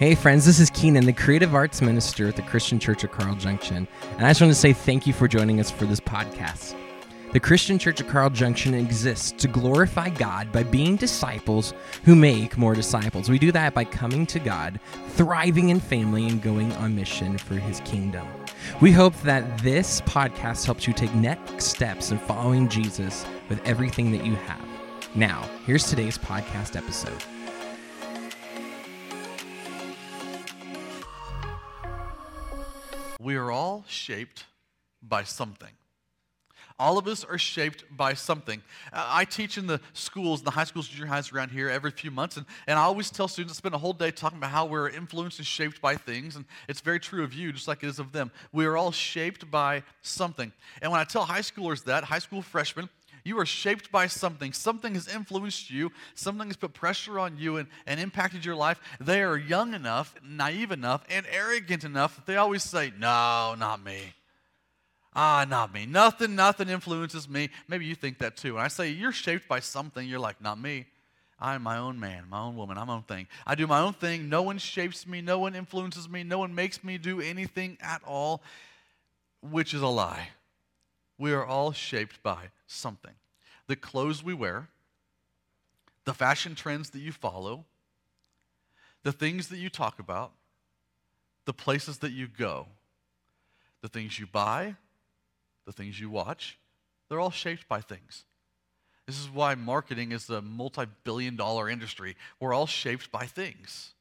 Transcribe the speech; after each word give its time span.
Hey, 0.00 0.14
friends, 0.14 0.46
this 0.46 0.60
is 0.60 0.70
Keenan, 0.70 1.04
the 1.04 1.12
creative 1.12 1.54
arts 1.54 1.82
minister 1.82 2.26
at 2.26 2.34
the 2.34 2.40
Christian 2.40 2.78
Church 2.78 3.04
of 3.04 3.10
Carl 3.10 3.34
Junction. 3.34 3.86
And 4.16 4.26
I 4.26 4.30
just 4.30 4.40
want 4.40 4.50
to 4.50 4.58
say 4.58 4.72
thank 4.72 5.06
you 5.06 5.12
for 5.12 5.28
joining 5.28 5.60
us 5.60 5.70
for 5.70 5.84
this 5.84 6.00
podcast. 6.00 6.74
The 7.34 7.40
Christian 7.40 7.78
Church 7.78 8.00
of 8.00 8.08
Carl 8.08 8.30
Junction 8.30 8.72
exists 8.72 9.30
to 9.32 9.46
glorify 9.46 10.08
God 10.08 10.50
by 10.52 10.62
being 10.62 10.96
disciples 10.96 11.74
who 12.04 12.16
make 12.16 12.56
more 12.56 12.74
disciples. 12.74 13.28
We 13.28 13.38
do 13.38 13.52
that 13.52 13.74
by 13.74 13.84
coming 13.84 14.24
to 14.28 14.38
God, 14.38 14.80
thriving 15.08 15.68
in 15.68 15.80
family, 15.80 16.26
and 16.26 16.40
going 16.40 16.72
on 16.76 16.96
mission 16.96 17.36
for 17.36 17.56
his 17.56 17.80
kingdom. 17.80 18.26
We 18.80 18.92
hope 18.92 19.20
that 19.20 19.58
this 19.58 20.00
podcast 20.00 20.64
helps 20.64 20.86
you 20.86 20.94
take 20.94 21.14
next 21.14 21.66
steps 21.66 22.10
in 22.10 22.16
following 22.20 22.70
Jesus 22.70 23.26
with 23.50 23.60
everything 23.66 24.12
that 24.12 24.24
you 24.24 24.34
have. 24.34 24.66
Now, 25.14 25.46
here's 25.66 25.90
today's 25.90 26.16
podcast 26.16 26.74
episode. 26.74 27.22
We 33.20 33.36
are 33.36 33.50
all 33.50 33.84
shaped 33.86 34.46
by 35.02 35.24
something. 35.24 35.68
All 36.78 36.96
of 36.96 37.06
us 37.06 37.22
are 37.22 37.36
shaped 37.36 37.84
by 37.94 38.14
something. 38.14 38.62
I 38.90 39.26
teach 39.26 39.58
in 39.58 39.66
the 39.66 39.82
schools, 39.92 40.40
the 40.40 40.50
high 40.50 40.64
schools, 40.64 40.88
junior 40.88 41.06
highs 41.06 41.30
around 41.30 41.50
here 41.50 41.68
every 41.68 41.90
few 41.90 42.10
months, 42.10 42.38
and, 42.38 42.46
and 42.66 42.78
I 42.78 42.82
always 42.82 43.10
tell 43.10 43.28
students, 43.28 43.58
spend 43.58 43.74
a 43.74 43.78
whole 43.78 43.92
day 43.92 44.10
talking 44.10 44.38
about 44.38 44.50
how 44.50 44.64
we're 44.64 44.88
influenced 44.88 45.38
and 45.38 45.46
shaped 45.46 45.82
by 45.82 45.96
things, 45.96 46.36
and 46.36 46.46
it's 46.66 46.80
very 46.80 46.98
true 46.98 47.22
of 47.22 47.34
you, 47.34 47.52
just 47.52 47.68
like 47.68 47.84
it 47.84 47.88
is 47.88 47.98
of 47.98 48.12
them. 48.12 48.30
We 48.50 48.64
are 48.64 48.78
all 48.78 48.92
shaped 48.92 49.50
by 49.50 49.82
something. 50.00 50.50
And 50.80 50.90
when 50.90 51.02
I 51.02 51.04
tell 51.04 51.26
high 51.26 51.40
schoolers 51.40 51.84
that, 51.84 52.04
high 52.04 52.20
school 52.20 52.40
freshmen, 52.40 52.88
you 53.24 53.38
are 53.38 53.46
shaped 53.46 53.90
by 53.92 54.06
something. 54.06 54.52
Something 54.52 54.94
has 54.94 55.08
influenced 55.08 55.70
you. 55.70 55.92
Something 56.14 56.48
has 56.48 56.56
put 56.56 56.72
pressure 56.74 57.18
on 57.18 57.38
you 57.38 57.56
and, 57.56 57.68
and 57.86 58.00
impacted 58.00 58.44
your 58.44 58.56
life. 58.56 58.80
They 59.00 59.22
are 59.22 59.36
young 59.36 59.74
enough, 59.74 60.14
naive 60.22 60.72
enough, 60.72 61.04
and 61.10 61.26
arrogant 61.30 61.84
enough 61.84 62.16
that 62.16 62.26
they 62.26 62.36
always 62.36 62.62
say, 62.62 62.92
No, 62.98 63.54
not 63.58 63.84
me. 63.84 64.14
Ah, 65.14 65.44
not 65.48 65.74
me. 65.74 65.86
Nothing, 65.86 66.36
nothing 66.36 66.68
influences 66.68 67.28
me. 67.28 67.50
Maybe 67.68 67.84
you 67.84 67.94
think 67.94 68.18
that 68.18 68.36
too. 68.36 68.56
And 68.56 68.64
I 68.64 68.68
say, 68.68 68.90
You're 68.90 69.12
shaped 69.12 69.48
by 69.48 69.60
something. 69.60 70.06
You're 70.06 70.20
like, 70.20 70.40
Not 70.40 70.60
me. 70.60 70.86
I'm 71.40 71.62
my 71.62 71.78
own 71.78 71.98
man, 71.98 72.24
my 72.28 72.40
own 72.40 72.54
woman, 72.54 72.76
I'm 72.76 72.88
my 72.88 72.94
own 72.96 73.02
thing. 73.02 73.26
I 73.46 73.54
do 73.54 73.66
my 73.66 73.80
own 73.80 73.94
thing. 73.94 74.28
No 74.28 74.42
one 74.42 74.58
shapes 74.58 75.06
me. 75.06 75.22
No 75.22 75.38
one 75.38 75.54
influences 75.54 76.06
me. 76.08 76.22
No 76.22 76.38
one 76.38 76.54
makes 76.54 76.84
me 76.84 76.98
do 76.98 77.20
anything 77.20 77.78
at 77.80 78.02
all, 78.06 78.42
which 79.40 79.72
is 79.72 79.80
a 79.80 79.86
lie. 79.86 80.28
We 81.20 81.34
are 81.34 81.44
all 81.44 81.72
shaped 81.72 82.22
by 82.22 82.48
something. 82.66 83.12
The 83.66 83.76
clothes 83.76 84.24
we 84.24 84.32
wear, 84.32 84.68
the 86.06 86.14
fashion 86.14 86.54
trends 86.54 86.88
that 86.90 87.00
you 87.00 87.12
follow, 87.12 87.66
the 89.02 89.12
things 89.12 89.48
that 89.48 89.58
you 89.58 89.68
talk 89.68 89.98
about, 89.98 90.32
the 91.44 91.52
places 91.52 91.98
that 91.98 92.12
you 92.12 92.26
go, 92.26 92.68
the 93.82 93.88
things 93.88 94.18
you 94.18 94.26
buy, 94.26 94.76
the 95.66 95.72
things 95.72 96.00
you 96.00 96.08
watch, 96.08 96.58
they're 97.10 97.20
all 97.20 97.30
shaped 97.30 97.68
by 97.68 97.82
things. 97.82 98.24
This 99.06 99.20
is 99.20 99.28
why 99.28 99.54
marketing 99.54 100.12
is 100.12 100.30
a 100.30 100.40
multi 100.40 100.86
billion 101.04 101.36
dollar 101.36 101.68
industry. 101.68 102.16
We're 102.40 102.54
all 102.54 102.66
shaped 102.66 103.12
by 103.12 103.26
things. 103.26 103.92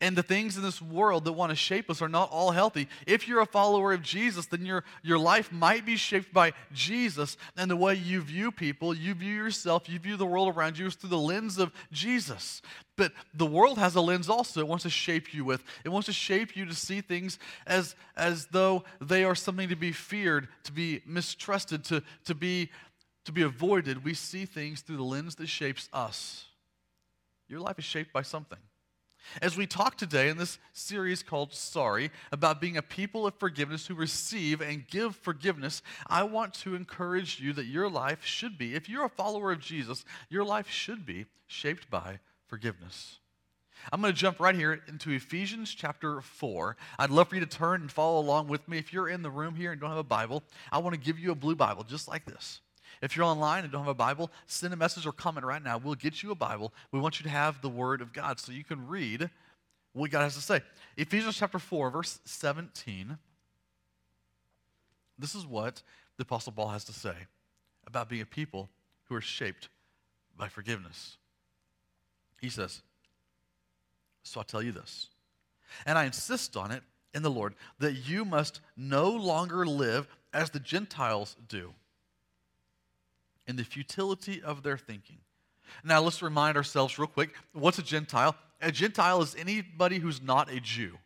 And 0.00 0.16
the 0.16 0.22
things 0.22 0.56
in 0.56 0.62
this 0.62 0.80
world 0.80 1.24
that 1.24 1.32
want 1.32 1.50
to 1.50 1.56
shape 1.56 1.90
us 1.90 2.00
are 2.00 2.08
not 2.08 2.30
all 2.30 2.50
healthy. 2.50 2.88
If 3.06 3.28
you're 3.28 3.40
a 3.40 3.46
follower 3.46 3.92
of 3.92 4.02
Jesus, 4.02 4.46
then 4.46 4.64
your, 4.64 4.84
your 5.02 5.18
life 5.18 5.52
might 5.52 5.84
be 5.84 5.96
shaped 5.96 6.32
by 6.32 6.52
Jesus 6.72 7.36
and 7.56 7.70
the 7.70 7.76
way 7.76 7.94
you 7.94 8.20
view 8.20 8.50
people, 8.50 8.94
you 8.94 9.14
view 9.14 9.34
yourself, 9.34 9.88
you 9.88 9.98
view 9.98 10.16
the 10.16 10.26
world 10.26 10.54
around 10.54 10.78
you 10.78 10.86
is 10.86 10.94
through 10.94 11.10
the 11.10 11.18
lens 11.18 11.58
of 11.58 11.72
Jesus. 11.90 12.62
But 12.96 13.12
the 13.34 13.46
world 13.46 13.78
has 13.78 13.94
a 13.94 14.00
lens 14.00 14.28
also 14.28 14.60
it 14.60 14.68
wants 14.68 14.84
to 14.84 14.90
shape 14.90 15.32
you 15.32 15.44
with. 15.44 15.62
It 15.84 15.88
wants 15.88 16.06
to 16.06 16.12
shape 16.12 16.56
you 16.56 16.64
to 16.66 16.74
see 16.74 17.00
things 17.00 17.38
as, 17.66 17.94
as 18.16 18.46
though 18.46 18.84
they 19.00 19.24
are 19.24 19.34
something 19.34 19.68
to 19.68 19.76
be 19.76 19.92
feared, 19.92 20.48
to 20.64 20.72
be 20.72 21.02
mistrusted, 21.06 21.84
to, 21.84 22.02
to, 22.24 22.34
be, 22.34 22.70
to 23.24 23.32
be 23.32 23.42
avoided. 23.42 24.04
We 24.04 24.14
see 24.14 24.46
things 24.46 24.80
through 24.80 24.98
the 24.98 25.04
lens 25.04 25.36
that 25.36 25.48
shapes 25.48 25.88
us. 25.92 26.46
Your 27.48 27.60
life 27.60 27.78
is 27.78 27.84
shaped 27.84 28.12
by 28.12 28.22
something. 28.22 28.58
As 29.40 29.56
we 29.56 29.66
talk 29.66 29.96
today 29.96 30.28
in 30.28 30.36
this 30.36 30.58
series 30.72 31.22
called 31.22 31.52
Sorry 31.52 32.10
about 32.30 32.60
being 32.60 32.76
a 32.76 32.82
people 32.82 33.26
of 33.26 33.34
forgiveness 33.38 33.86
who 33.86 33.94
receive 33.94 34.60
and 34.60 34.86
give 34.86 35.16
forgiveness, 35.16 35.82
I 36.06 36.24
want 36.24 36.54
to 36.54 36.74
encourage 36.74 37.40
you 37.40 37.52
that 37.54 37.66
your 37.66 37.88
life 37.88 38.24
should 38.24 38.58
be, 38.58 38.74
if 38.74 38.88
you're 38.88 39.04
a 39.04 39.08
follower 39.08 39.52
of 39.52 39.60
Jesus, 39.60 40.04
your 40.28 40.44
life 40.44 40.68
should 40.68 41.06
be 41.06 41.26
shaped 41.46 41.90
by 41.90 42.18
forgiveness. 42.46 43.18
I'm 43.90 44.00
going 44.00 44.12
to 44.12 44.18
jump 44.18 44.38
right 44.38 44.54
here 44.54 44.80
into 44.86 45.10
Ephesians 45.10 45.74
chapter 45.74 46.20
4. 46.20 46.76
I'd 46.98 47.10
love 47.10 47.28
for 47.28 47.34
you 47.34 47.40
to 47.40 47.46
turn 47.46 47.80
and 47.80 47.90
follow 47.90 48.20
along 48.20 48.48
with 48.48 48.68
me. 48.68 48.78
If 48.78 48.92
you're 48.92 49.08
in 49.08 49.22
the 49.22 49.30
room 49.30 49.54
here 49.54 49.72
and 49.72 49.80
don't 49.80 49.90
have 49.90 49.98
a 49.98 50.04
Bible, 50.04 50.44
I 50.70 50.78
want 50.78 50.94
to 50.94 51.00
give 51.00 51.18
you 51.18 51.32
a 51.32 51.34
blue 51.34 51.56
Bible 51.56 51.82
just 51.82 52.06
like 52.06 52.24
this. 52.24 52.60
If 53.02 53.16
you're 53.16 53.26
online 53.26 53.64
and 53.64 53.72
don't 53.72 53.82
have 53.82 53.88
a 53.88 53.94
Bible, 53.94 54.30
send 54.46 54.72
a 54.72 54.76
message 54.76 55.06
or 55.06 55.12
comment 55.12 55.44
right 55.44 55.62
now. 55.62 55.76
We'll 55.76 55.96
get 55.96 56.22
you 56.22 56.30
a 56.30 56.36
Bible. 56.36 56.72
We 56.92 57.00
want 57.00 57.18
you 57.18 57.24
to 57.24 57.30
have 57.30 57.60
the 57.60 57.68
Word 57.68 58.00
of 58.00 58.12
God 58.12 58.38
so 58.38 58.52
you 58.52 58.62
can 58.62 58.86
read 58.86 59.28
what 59.92 60.12
God 60.12 60.22
has 60.22 60.36
to 60.36 60.40
say. 60.40 60.60
Ephesians 60.96 61.36
chapter 61.36 61.58
4, 61.58 61.90
verse 61.90 62.20
17. 62.24 63.18
This 65.18 65.34
is 65.34 65.44
what 65.44 65.82
the 66.16 66.22
Apostle 66.22 66.52
Paul 66.52 66.68
has 66.68 66.84
to 66.84 66.92
say 66.92 67.14
about 67.86 68.08
being 68.08 68.22
a 68.22 68.26
people 68.26 68.70
who 69.08 69.16
are 69.16 69.20
shaped 69.20 69.68
by 70.38 70.48
forgiveness. 70.48 71.16
He 72.40 72.48
says, 72.48 72.82
So 74.22 74.38
I'll 74.38 74.44
tell 74.44 74.62
you 74.62 74.72
this, 74.72 75.08
and 75.86 75.98
I 75.98 76.04
insist 76.04 76.56
on 76.56 76.70
it 76.70 76.84
in 77.12 77.22
the 77.22 77.30
Lord, 77.30 77.54
that 77.80 77.94
you 78.08 78.24
must 78.24 78.60
no 78.76 79.10
longer 79.10 79.66
live 79.66 80.06
as 80.32 80.50
the 80.50 80.60
Gentiles 80.60 81.36
do 81.48 81.74
in 83.46 83.56
the 83.56 83.64
futility 83.64 84.42
of 84.42 84.62
their 84.62 84.78
thinking. 84.78 85.18
Now, 85.84 86.00
let's 86.00 86.22
remind 86.22 86.56
ourselves 86.56 86.98
real 86.98 87.08
quick 87.08 87.30
what's 87.52 87.78
a 87.78 87.82
Gentile? 87.82 88.36
A 88.60 88.70
Gentile 88.70 89.22
is 89.22 89.34
anybody 89.34 89.98
who's 89.98 90.22
not 90.22 90.50
a 90.50 90.60
Jew. 90.60 90.98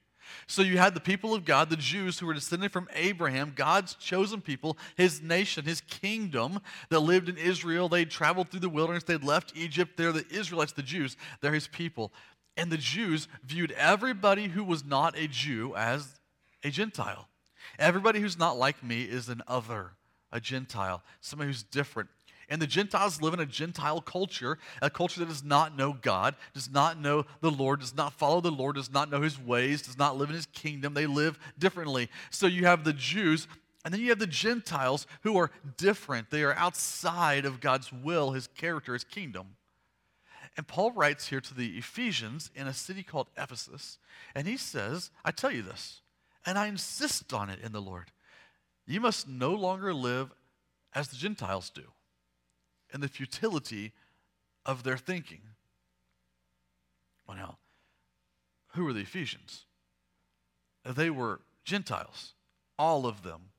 So 0.47 0.62
you 0.62 0.78
had 0.78 0.94
the 0.94 1.00
people 1.00 1.34
of 1.34 1.44
God, 1.44 1.70
the 1.70 1.76
Jews 1.76 2.19
who 2.19 2.26
were 2.26 2.34
descended 2.34 2.72
from 2.72 2.88
Abraham, 2.94 3.52
God's 3.54 3.94
chosen 3.94 4.41
people, 4.41 4.76
his 4.97 5.22
nation, 5.22 5.64
his 5.64 5.80
kingdom 5.82 6.60
that 6.91 7.00
lived 7.00 7.28
in 7.28 7.36
Israel. 7.36 7.88
They'd 7.88 8.10
traveled 8.10 8.50
through 8.50 8.60
the 8.60 8.68
wilderness, 8.68 9.04
they'd 9.04 9.22
left 9.22 9.53
Egypt. 9.56 9.97
They're 9.97 10.12
the 10.12 10.26
Israelites, 10.30 10.72
the 10.72 10.82
Jews, 10.82 11.16
they're 11.41 11.53
his 11.53 11.68
people. 11.68 12.12
And 12.56 12.70
the 12.72 12.78
Jews 12.78 13.28
viewed 13.44 13.72
everybody 13.72 14.48
who 14.48 14.64
was 14.64 14.84
not 14.84 15.16
a 15.16 15.28
Jew 15.28 15.74
as 15.76 16.18
a 16.64 16.70
Gentile. 16.70 17.28
Everybody 17.78 18.20
who's 18.20 18.38
not 18.38 18.56
like 18.56 18.82
me 18.82 19.03
is 19.03 19.28
an 19.28 19.42
other, 19.47 19.92
a 20.32 20.41
Gentile, 20.41 21.03
somebody 21.20 21.48
who's 21.48 21.62
different. 21.62 22.08
And 22.49 22.62
the 22.62 22.67
Gentiles 22.67 23.21
live 23.21 23.34
in 23.34 23.41
a 23.41 23.47
Gentile 23.47 24.01
culture, 24.01 24.59
a 24.81 24.89
culture 24.89 25.19
that 25.21 25.29
does 25.29 25.43
not 25.43 25.77
know 25.77 25.93
God, 25.93 26.37
does 26.55 26.71
not 26.71 27.01
know 27.01 27.25
the 27.41 27.51
Lord, 27.51 27.81
does 27.81 27.97
not 27.97 28.12
follow 28.12 28.41
the 28.41 28.53
Lord, 28.53 28.77
does 28.77 28.93
not 28.93 29.11
know 29.11 29.23
his 29.23 29.41
ways, 29.41 29.83
does 29.83 29.99
not 29.99 30.17
live 30.17 30.29
in 30.29 30.37
his 30.37 30.47
kingdom. 30.47 30.95
They 30.95 31.07
live 31.07 31.39
differently. 31.59 32.09
So 32.31 32.47
you 32.47 32.67
have 32.67 32.84
the 32.84 32.93
Jews, 32.93 33.49
and 33.84 33.93
then 33.93 34.01
you 34.01 34.11
have 34.11 34.21
the 34.21 34.29
Gentiles 34.29 35.09
who 35.23 35.37
are 35.37 35.51
different. 35.77 36.31
They 36.31 36.45
are 36.45 36.55
outside 36.55 37.47
of 37.47 37.61
God's 37.61 37.93
will, 37.93 38.31
his 38.31 38.47
character, 38.47 38.93
his 38.93 39.05
kingdom. 39.05 39.57
And 40.57 40.69
Paul 40.69 40.93
writes 40.93 41.27
here 41.27 41.41
to 41.41 41.55
the 41.55 41.77
Ephesians 41.78 42.51
in 42.55 42.69
a 42.69 42.73
city 42.73 43.03
called 43.03 43.27
Ephesus, 43.37 43.99
and 44.37 44.47
he 44.47 44.57
says, 44.57 45.11
I 45.25 45.33
tell 45.33 45.51
you 45.51 45.63
this, 45.63 46.01
and 46.47 46.57
I 46.57 46.69
insist 46.69 47.33
on 47.33 47.51
it 47.51 47.59
in 47.61 47.73
the 47.73 47.83
Lord. 47.83 48.13
You 48.87 49.01
must 49.01 49.28
no 49.28 49.51
longer 49.51 49.93
live 49.93 50.33
as 50.95 51.09
the 51.09 51.17
Gentiles 51.17 51.71
do 51.71 51.83
and 52.97 53.03
the 53.03 53.09
futility 53.09 53.93
of 54.65 54.83
their 54.83 54.97
thinking. 54.97 55.43
Well, 57.29 57.37
now, 57.37 57.59
who 58.69 58.84
were 58.84 58.95
the 58.95 59.01
Ephesians? 59.01 59.66
They 60.83 61.10
were 61.10 61.43
Gentiles, 61.63 62.33
all 62.78 63.04
of 63.04 63.22
them. 63.22 63.51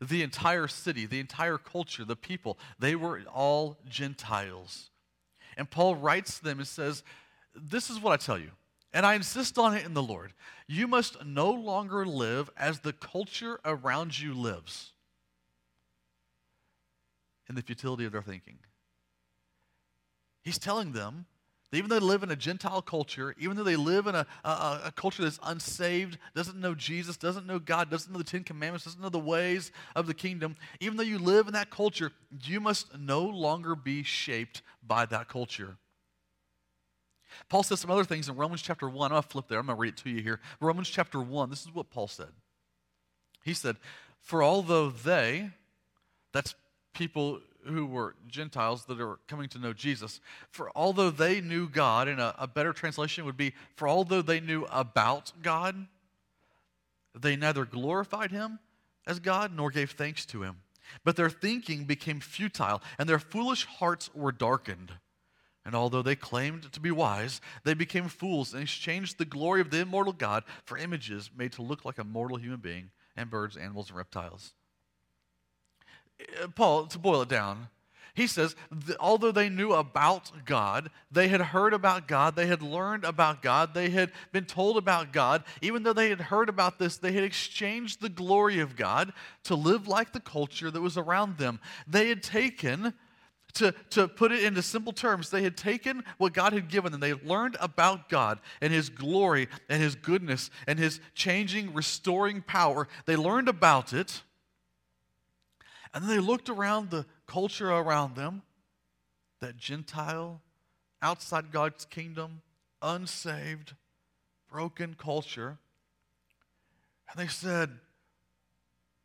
The 0.00 0.22
entire 0.22 0.68
city, 0.68 1.04
the 1.04 1.20
entire 1.20 1.58
culture, 1.58 2.06
the 2.06 2.16
people, 2.16 2.58
they 2.78 2.94
were 2.94 3.20
all 3.30 3.76
Gentiles. 3.86 4.88
And 5.58 5.70
Paul 5.70 5.96
writes 5.96 6.38
to 6.38 6.44
them 6.44 6.58
and 6.58 6.66
says, 6.66 7.02
This 7.54 7.90
is 7.90 8.00
what 8.00 8.14
I 8.14 8.16
tell 8.16 8.38
you, 8.38 8.52
and 8.94 9.04
I 9.04 9.16
insist 9.16 9.58
on 9.58 9.76
it 9.76 9.84
in 9.84 9.92
the 9.92 10.02
Lord. 10.02 10.32
You 10.66 10.88
must 10.88 11.26
no 11.26 11.50
longer 11.50 12.06
live 12.06 12.48
as 12.56 12.80
the 12.80 12.94
culture 12.94 13.60
around 13.66 14.18
you 14.18 14.32
lives 14.32 14.91
in 17.52 17.56
the 17.56 17.62
futility 17.62 18.04
of 18.06 18.12
their 18.12 18.22
thinking. 18.22 18.58
He's 20.42 20.58
telling 20.58 20.92
them 20.92 21.26
that 21.70 21.76
even 21.76 21.90
though 21.90 22.00
they 22.00 22.06
live 22.06 22.22
in 22.22 22.30
a 22.30 22.36
Gentile 22.36 22.82
culture, 22.82 23.34
even 23.38 23.56
though 23.56 23.62
they 23.62 23.76
live 23.76 24.06
in 24.06 24.14
a, 24.14 24.26
a, 24.42 24.80
a, 24.86 24.92
culture 24.96 25.22
that's 25.22 25.38
unsaved, 25.42 26.18
doesn't 26.34 26.58
know 26.58 26.74
Jesus, 26.74 27.16
doesn't 27.16 27.46
know 27.46 27.58
God, 27.58 27.90
doesn't 27.90 28.10
know 28.10 28.18
the 28.18 28.24
Ten 28.24 28.42
Commandments, 28.42 28.84
doesn't 28.84 29.00
know 29.00 29.10
the 29.10 29.18
ways 29.18 29.70
of 29.94 30.06
the 30.06 30.14
kingdom, 30.14 30.56
even 30.80 30.96
though 30.96 31.02
you 31.02 31.18
live 31.18 31.46
in 31.46 31.52
that 31.52 31.70
culture, 31.70 32.10
you 32.42 32.58
must 32.58 32.98
no 32.98 33.22
longer 33.22 33.74
be 33.74 34.02
shaped 34.02 34.62
by 34.86 35.04
that 35.06 35.28
culture. 35.28 35.76
Paul 37.48 37.62
says 37.62 37.80
some 37.80 37.90
other 37.90 38.04
things 38.04 38.28
in 38.28 38.36
Romans 38.36 38.62
chapter 38.62 38.88
1. 38.88 39.10
I'm 39.10 39.14
going 39.14 39.22
to 39.22 39.28
flip 39.28 39.48
there. 39.48 39.58
I'm 39.58 39.66
going 39.66 39.76
to 39.76 39.80
read 39.80 39.94
it 39.94 39.96
to 39.98 40.10
you 40.10 40.22
here. 40.22 40.40
Romans 40.60 40.88
chapter 40.88 41.20
1, 41.20 41.50
this 41.50 41.62
is 41.62 41.74
what 41.74 41.90
Paul 41.90 42.08
said. 42.08 42.28
He 43.44 43.54
said, 43.54 43.76
For 44.20 44.42
although 44.42 44.90
they, 44.90 45.50
that's 46.32 46.54
people 46.92 47.40
who 47.64 47.86
were 47.86 48.14
Gentiles 48.26 48.84
that 48.86 49.00
are 49.00 49.18
coming 49.28 49.48
to 49.50 49.58
know 49.58 49.72
Jesus, 49.72 50.20
for 50.50 50.70
although 50.74 51.10
they 51.10 51.40
knew 51.40 51.68
God, 51.68 52.08
and 52.08 52.20
a, 52.20 52.34
a 52.38 52.46
better 52.46 52.72
translation 52.72 53.24
would 53.24 53.36
be, 53.36 53.54
for 53.76 53.88
although 53.88 54.22
they 54.22 54.40
knew 54.40 54.66
about 54.70 55.32
God, 55.42 55.86
they 57.18 57.36
neither 57.36 57.64
glorified 57.64 58.30
him 58.30 58.58
as 59.06 59.20
God 59.20 59.54
nor 59.54 59.70
gave 59.70 59.92
thanks 59.92 60.26
to 60.26 60.42
him. 60.42 60.56
But 61.04 61.16
their 61.16 61.30
thinking 61.30 61.84
became 61.84 62.20
futile, 62.20 62.82
and 62.98 63.08
their 63.08 63.18
foolish 63.18 63.64
hearts 63.66 64.10
were 64.14 64.32
darkened. 64.32 64.92
And 65.64 65.74
although 65.74 66.02
they 66.02 66.16
claimed 66.16 66.72
to 66.72 66.80
be 66.80 66.90
wise, 66.90 67.40
they 67.64 67.74
became 67.74 68.08
fools 68.08 68.52
and 68.52 68.62
exchanged 68.64 69.18
the 69.18 69.24
glory 69.24 69.60
of 69.60 69.70
the 69.70 69.80
immortal 69.80 70.12
God 70.12 70.42
for 70.64 70.76
images 70.76 71.30
made 71.36 71.52
to 71.52 71.62
look 71.62 71.84
like 71.84 71.98
a 71.98 72.04
mortal 72.04 72.36
human 72.36 72.58
being 72.58 72.90
and 73.16 73.30
birds, 73.30 73.56
animals, 73.56 73.88
and 73.88 73.96
reptiles. 73.96 74.52
Uh, 76.42 76.48
Paul, 76.48 76.86
to 76.86 76.98
boil 76.98 77.22
it 77.22 77.28
down, 77.28 77.68
he 78.14 78.26
says, 78.26 78.54
although 79.00 79.32
they 79.32 79.48
knew 79.48 79.72
about 79.72 80.30
God, 80.44 80.90
they 81.10 81.28
had 81.28 81.40
heard 81.40 81.72
about 81.72 82.06
God, 82.06 82.36
they 82.36 82.46
had 82.46 82.60
learned 82.60 83.04
about 83.04 83.40
God, 83.40 83.72
they 83.72 83.88
had 83.88 84.12
been 84.32 84.44
told 84.44 84.76
about 84.76 85.14
God, 85.14 85.44
even 85.62 85.82
though 85.82 85.94
they 85.94 86.10
had 86.10 86.20
heard 86.20 86.50
about 86.50 86.78
this, 86.78 86.98
they 86.98 87.12
had 87.12 87.24
exchanged 87.24 88.02
the 88.02 88.10
glory 88.10 88.60
of 88.60 88.76
God 88.76 89.14
to 89.44 89.54
live 89.54 89.88
like 89.88 90.12
the 90.12 90.20
culture 90.20 90.70
that 90.70 90.82
was 90.82 90.98
around 90.98 91.38
them. 91.38 91.58
They 91.86 92.10
had 92.10 92.22
taken, 92.22 92.92
to, 93.54 93.74
to 93.90 94.08
put 94.08 94.30
it 94.30 94.44
into 94.44 94.60
simple 94.60 94.92
terms, 94.92 95.30
they 95.30 95.42
had 95.42 95.56
taken 95.56 96.04
what 96.18 96.34
God 96.34 96.52
had 96.52 96.68
given 96.68 96.92
them. 96.92 97.00
They 97.00 97.08
had 97.08 97.24
learned 97.24 97.56
about 97.60 98.10
God 98.10 98.40
and 98.60 98.74
His 98.74 98.90
glory 98.90 99.48
and 99.70 99.80
His 99.82 99.94
goodness 99.94 100.50
and 100.66 100.78
His 100.78 101.00
changing, 101.14 101.72
restoring 101.72 102.42
power. 102.42 102.88
They 103.06 103.16
learned 103.16 103.48
about 103.48 103.94
it. 103.94 104.22
And 105.94 106.04
then 106.04 106.10
they 106.10 106.22
looked 106.22 106.48
around 106.48 106.90
the 106.90 107.06
culture 107.26 107.70
around 107.70 108.16
them, 108.16 108.42
that 109.40 109.56
Gentile, 109.56 110.40
outside 111.02 111.50
God's 111.50 111.84
kingdom, 111.84 112.40
unsaved, 112.80 113.74
broken 114.50 114.94
culture. 114.94 115.58
And 117.10 117.20
they 117.20 117.28
said, 117.30 117.70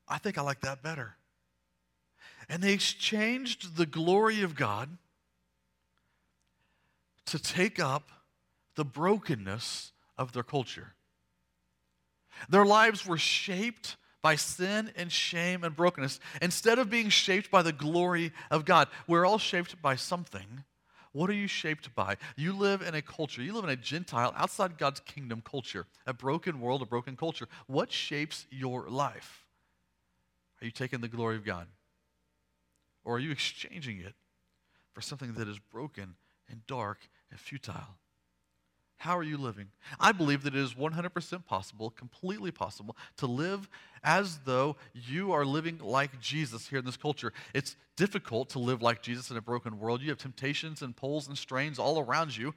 I 0.07 0.17
think 0.17 0.37
I 0.37 0.41
like 0.41 0.61
that 0.61 0.81
better. 0.81 1.15
And 2.47 2.63
they 2.63 2.73
exchanged 2.73 3.75
the 3.75 3.85
glory 3.85 4.41
of 4.41 4.55
God 4.55 4.89
to 7.25 7.39
take 7.39 7.79
up 7.79 8.09
the 8.75 8.85
brokenness 8.85 9.91
of 10.17 10.31
their 10.31 10.43
culture. 10.43 10.93
Their 12.47 12.65
lives 12.65 13.05
were 13.05 13.17
shaped 13.17 13.97
by 14.27 14.35
sin 14.35 14.91
and 14.97 15.09
shame 15.09 15.63
and 15.63 15.73
brokenness 15.73 16.19
instead 16.41 16.79
of 16.79 16.89
being 16.89 17.07
shaped 17.07 17.49
by 17.49 17.61
the 17.61 17.71
glory 17.71 18.33
of 18.51 18.65
God. 18.65 18.89
We're 19.07 19.25
all 19.25 19.37
shaped 19.37 19.81
by 19.81 19.95
something. 19.95 20.65
What 21.13 21.29
are 21.29 21.33
you 21.33 21.47
shaped 21.47 21.95
by? 21.95 22.17
You 22.35 22.51
live 22.51 22.81
in 22.81 22.93
a 22.93 23.01
culture, 23.01 23.41
you 23.41 23.53
live 23.53 23.63
in 23.63 23.69
a 23.69 23.77
Gentile, 23.77 24.33
outside 24.35 24.77
God's 24.77 24.99
kingdom 24.99 25.41
culture, 25.49 25.85
a 26.05 26.11
broken 26.11 26.59
world, 26.59 26.81
a 26.81 26.85
broken 26.85 27.15
culture. 27.15 27.47
What 27.67 27.89
shapes 27.89 28.45
your 28.51 28.89
life? 28.89 29.45
Are 30.61 30.65
you 30.65 30.71
taking 30.71 30.99
the 30.99 31.07
glory 31.07 31.37
of 31.37 31.45
God? 31.45 31.67
Or 33.05 33.15
are 33.15 33.19
you 33.19 33.31
exchanging 33.31 34.01
it 34.01 34.13
for 34.91 34.99
something 34.99 35.35
that 35.35 35.47
is 35.47 35.57
broken 35.57 36.15
and 36.49 36.67
dark 36.67 36.99
and 37.31 37.39
futile? 37.39 37.95
How 38.97 39.15
are 39.15 39.23
you 39.23 39.37
living? 39.37 39.67
I 39.99 40.11
believe 40.11 40.43
that 40.43 40.55
it 40.55 40.59
is 40.59 40.73
100% 40.73 41.45
possible, 41.45 41.91
completely 41.91 42.51
possible, 42.51 42.97
to 43.17 43.27
live 43.27 43.69
as 44.03 44.39
though 44.43 44.75
you 44.93 45.31
are 45.31 45.45
living 45.45 45.77
like 45.77 46.19
Jesus 46.19 46.67
here 46.67 46.79
in 46.79 46.85
this 46.85 46.97
culture. 46.97 47.31
It's 47.53 47.75
difficult 47.95 48.49
to 48.49 48.59
live 48.59 48.81
like 48.81 49.03
Jesus 49.03 49.29
in 49.29 49.37
a 49.37 49.41
broken 49.41 49.79
world. 49.79 50.01
You 50.01 50.09
have 50.09 50.17
temptations 50.17 50.81
and 50.81 50.95
pulls 50.95 51.27
and 51.27 51.37
strains 51.37 51.77
all 51.77 51.99
around 51.99 52.35
you, 52.35 52.55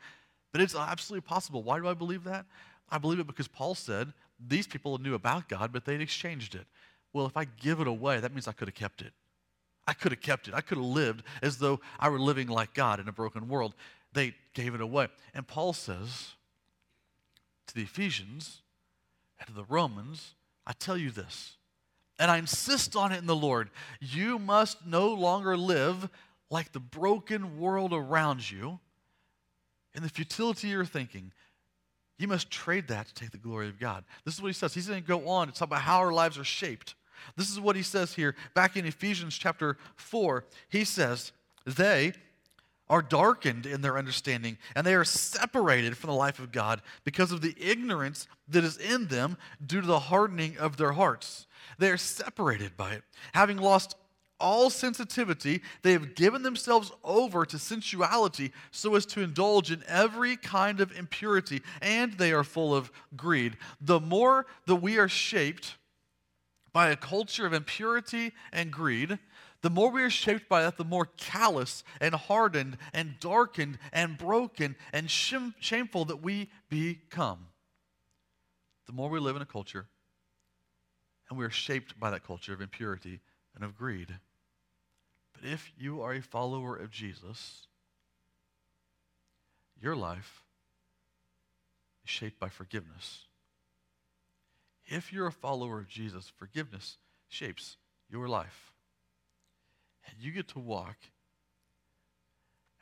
but 0.51 0.63
it's 0.63 0.75
absolutely 0.75 1.27
possible. 1.29 1.63
Why 1.63 1.79
do 1.79 1.87
I 1.87 1.95
believe 1.95 2.25
that? 2.25 2.47
I 2.91 2.97
believe 2.97 3.21
it 3.21 3.27
because 3.27 3.49
Paul 3.49 3.75
said 3.75 4.13
these 4.45 4.67
people 4.67 4.97
knew 4.97 5.15
about 5.15 5.49
God, 5.49 5.73
but 5.73 5.85
they'd 5.85 6.01
exchanged 6.01 6.55
it. 6.55 6.67
Well, 7.13 7.27
if 7.27 7.37
I 7.37 7.45
give 7.45 7.81
it 7.81 7.87
away, 7.87 8.19
that 8.19 8.33
means 8.33 8.49
I 8.49 8.53
could 8.53 8.69
have 8.69 8.75
kept 8.75 9.03
it. 9.03 9.13
I 9.87 9.93
could 9.93 10.13
have 10.13 10.21
kept 10.21 10.49
it. 10.49 10.55
I 10.55 10.61
could 10.61 10.79
have 10.79 10.87
lived 10.87 11.25
as 11.43 11.59
though 11.59 11.81
I 11.99 12.09
were 12.09 12.21
living 12.21 12.49
like 12.49 12.75
God 12.75 13.01
in 13.01 13.09
a 13.09 13.13
broken 13.13 13.49
world 13.49 13.75
they 14.13 14.35
gave 14.55 14.75
it 14.75 14.81
away. 14.81 15.09
And 15.35 15.47
Paul 15.47 15.73
says 15.73 16.33
to 17.67 17.75
the 17.75 17.83
Ephesians 17.83 18.63
and 19.39 19.49
to 19.49 19.55
the 19.55 19.65
Romans, 19.65 20.35
I 20.67 20.73
tell 20.73 20.97
you 20.97 21.11
this, 21.11 21.57
and 22.19 22.31
I 22.31 22.37
insist 22.37 22.97
on 22.97 23.13
it 23.13 23.19
in 23.19 23.27
the 23.27 23.35
Lord 23.35 23.71
you 24.01 24.39
must 24.39 24.87
no 24.87 25.13
longer 25.13 25.57
live 25.57 26.09
like 26.51 26.73
the 26.73 26.81
broken 26.81 27.59
world 27.59 27.93
around 27.93 28.51
you 28.51 28.79
in 29.95 30.03
the 30.03 30.09
futility 30.09 30.69
of 30.69 30.73
your 30.73 30.85
thinking. 30.85 31.33
You 32.19 32.29
must 32.29 32.51
trade 32.51 32.89
that 32.89 33.07
to 33.07 33.15
take 33.15 33.31
the 33.31 33.39
glory 33.39 33.69
of 33.69 33.81
God. 33.81 34.05
This 34.25 34.35
is 34.35 34.43
what 34.43 34.49
he 34.49 34.53
says. 34.53 34.75
He's 34.75 34.89
going 34.89 35.01
to 35.01 35.09
go 35.09 35.29
on 35.29 35.47
to 35.47 35.55
talk 35.55 35.69
about 35.69 35.81
how 35.81 35.99
our 35.99 36.13
lives 36.13 36.37
are 36.37 36.45
shaped. 36.45 36.95
This 37.37 37.51
is 37.51 37.59
what 37.59 37.77
he 37.77 37.83
says 37.83 38.15
here 38.15 38.35
back 38.55 38.77
in 38.77 38.85
Ephesians 38.85 39.39
chapter 39.39 39.79
4. 39.97 40.45
He 40.69 40.85
says, 40.85 41.33
They, 41.65 42.13
are 42.91 43.01
darkened 43.01 43.65
in 43.65 43.81
their 43.81 43.97
understanding, 43.97 44.59
and 44.75 44.85
they 44.85 44.95
are 44.95 45.05
separated 45.05 45.97
from 45.97 46.11
the 46.11 46.17
life 46.17 46.41
of 46.41 46.51
God 46.51 46.83
because 47.05 47.31
of 47.31 47.41
the 47.41 47.55
ignorance 47.57 48.27
that 48.49 48.65
is 48.65 48.77
in 48.77 49.07
them 49.07 49.39
due 49.65 49.81
to 49.81 49.87
the 49.87 50.01
hardening 50.01 50.59
of 50.59 50.77
their 50.77 50.93
hearts. 50.93 51.47
They 51.79 51.91
are 51.91 51.97
separated 51.97 52.77
by 52.77 52.95
it. 52.95 53.05
Having 53.33 53.59
lost 53.59 53.95
all 54.41 54.71
sensitivity, 54.71 55.63
they 55.83 55.93
have 55.93 56.17
given 56.17 56.43
themselves 56.43 56.91
over 57.05 57.47
to 57.47 57.59
sensuality 57.59 58.51
so 58.73 58.97
as 58.97 59.07
to 59.07 59.21
indulge 59.21 59.71
in 59.71 59.85
every 59.87 60.37
kind 60.37 60.81
of 60.81 60.97
impurity, 60.99 61.63
and 61.81 62.15
they 62.15 62.33
are 62.33 62.43
full 62.43 62.75
of 62.75 62.91
greed. 63.17 63.57
The 63.81 64.01
more 64.01 64.47
that 64.67 64.77
we 64.77 64.99
are 64.99 65.09
shaped 65.09 65.77
by 66.73 66.91
a 66.91 66.97
culture 66.97 67.47
of 67.47 67.53
impurity 67.53 68.33
and 68.53 68.73
greed, 68.73 69.19
the 69.63 69.71
more 69.71 69.91
we 69.91 70.03
are 70.03 70.11
shaped 70.11 70.49
by 70.49 70.63
that, 70.63 70.79
the 70.79 70.85
more 70.85 71.07
callous 71.17 71.85
and 72.01 72.15
hardened 72.15 72.79
and 72.95 73.21
darkened 73.21 73.79
and 73.93 74.17
broken 74.17 74.75
and 74.93 75.11
shameful 75.11 76.07
that 76.07 76.23
we 76.23 76.51
become. 76.69 77.49
The 78.87 78.93
more 78.93 79.11
we 79.11 79.21
live 79.21 79.37
in 79.37 79.43
a 79.43 79.47
culture 79.47 79.87
and 81.29 81.39
we 81.39 81.45
are 81.45 81.51
shaped 81.51 82.01
by 82.01 82.11
that 82.11 82.27
culture 82.27 82.53
of 82.53 82.61
impurity 82.61 83.21
and 83.55 83.63
of 83.63 83.77
greed. 83.77 84.19
But 85.35 85.45
if 85.45 85.71
you 85.79 86.01
are 86.01 86.15
a 86.15 86.23
follower 86.23 86.75
of 86.75 86.91
Jesus, 86.91 87.67
your 89.81 89.95
life 89.95 90.43
is 92.05 92.11
shaped 92.11 92.41
by 92.41 92.49
forgiveness. 92.49 93.27
If 94.87 95.13
you're 95.13 95.29
a 95.29 95.33
follower 95.33 95.79
of 95.79 95.87
Jesus, 95.87 96.33
forgiveness 96.37 96.97
shapes 97.29 97.77
your 98.11 98.27
life. 98.27 98.70
And 100.11 100.23
you 100.23 100.33
get 100.33 100.49
to 100.49 100.59
walk 100.59 100.97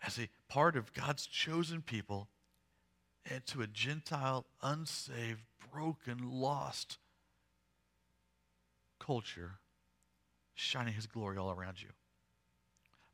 as 0.06 0.18
a 0.18 0.28
part 0.48 0.76
of 0.76 0.92
God's 0.92 1.26
chosen 1.26 1.82
people 1.82 2.28
into 3.30 3.60
a 3.60 3.66
Gentile, 3.66 4.46
unsaved, 4.62 5.42
broken, 5.72 6.18
lost 6.22 6.98
culture, 8.98 9.58
shining 10.54 10.94
his 10.94 11.06
glory 11.06 11.36
all 11.36 11.50
around 11.50 11.82
you. 11.82 11.88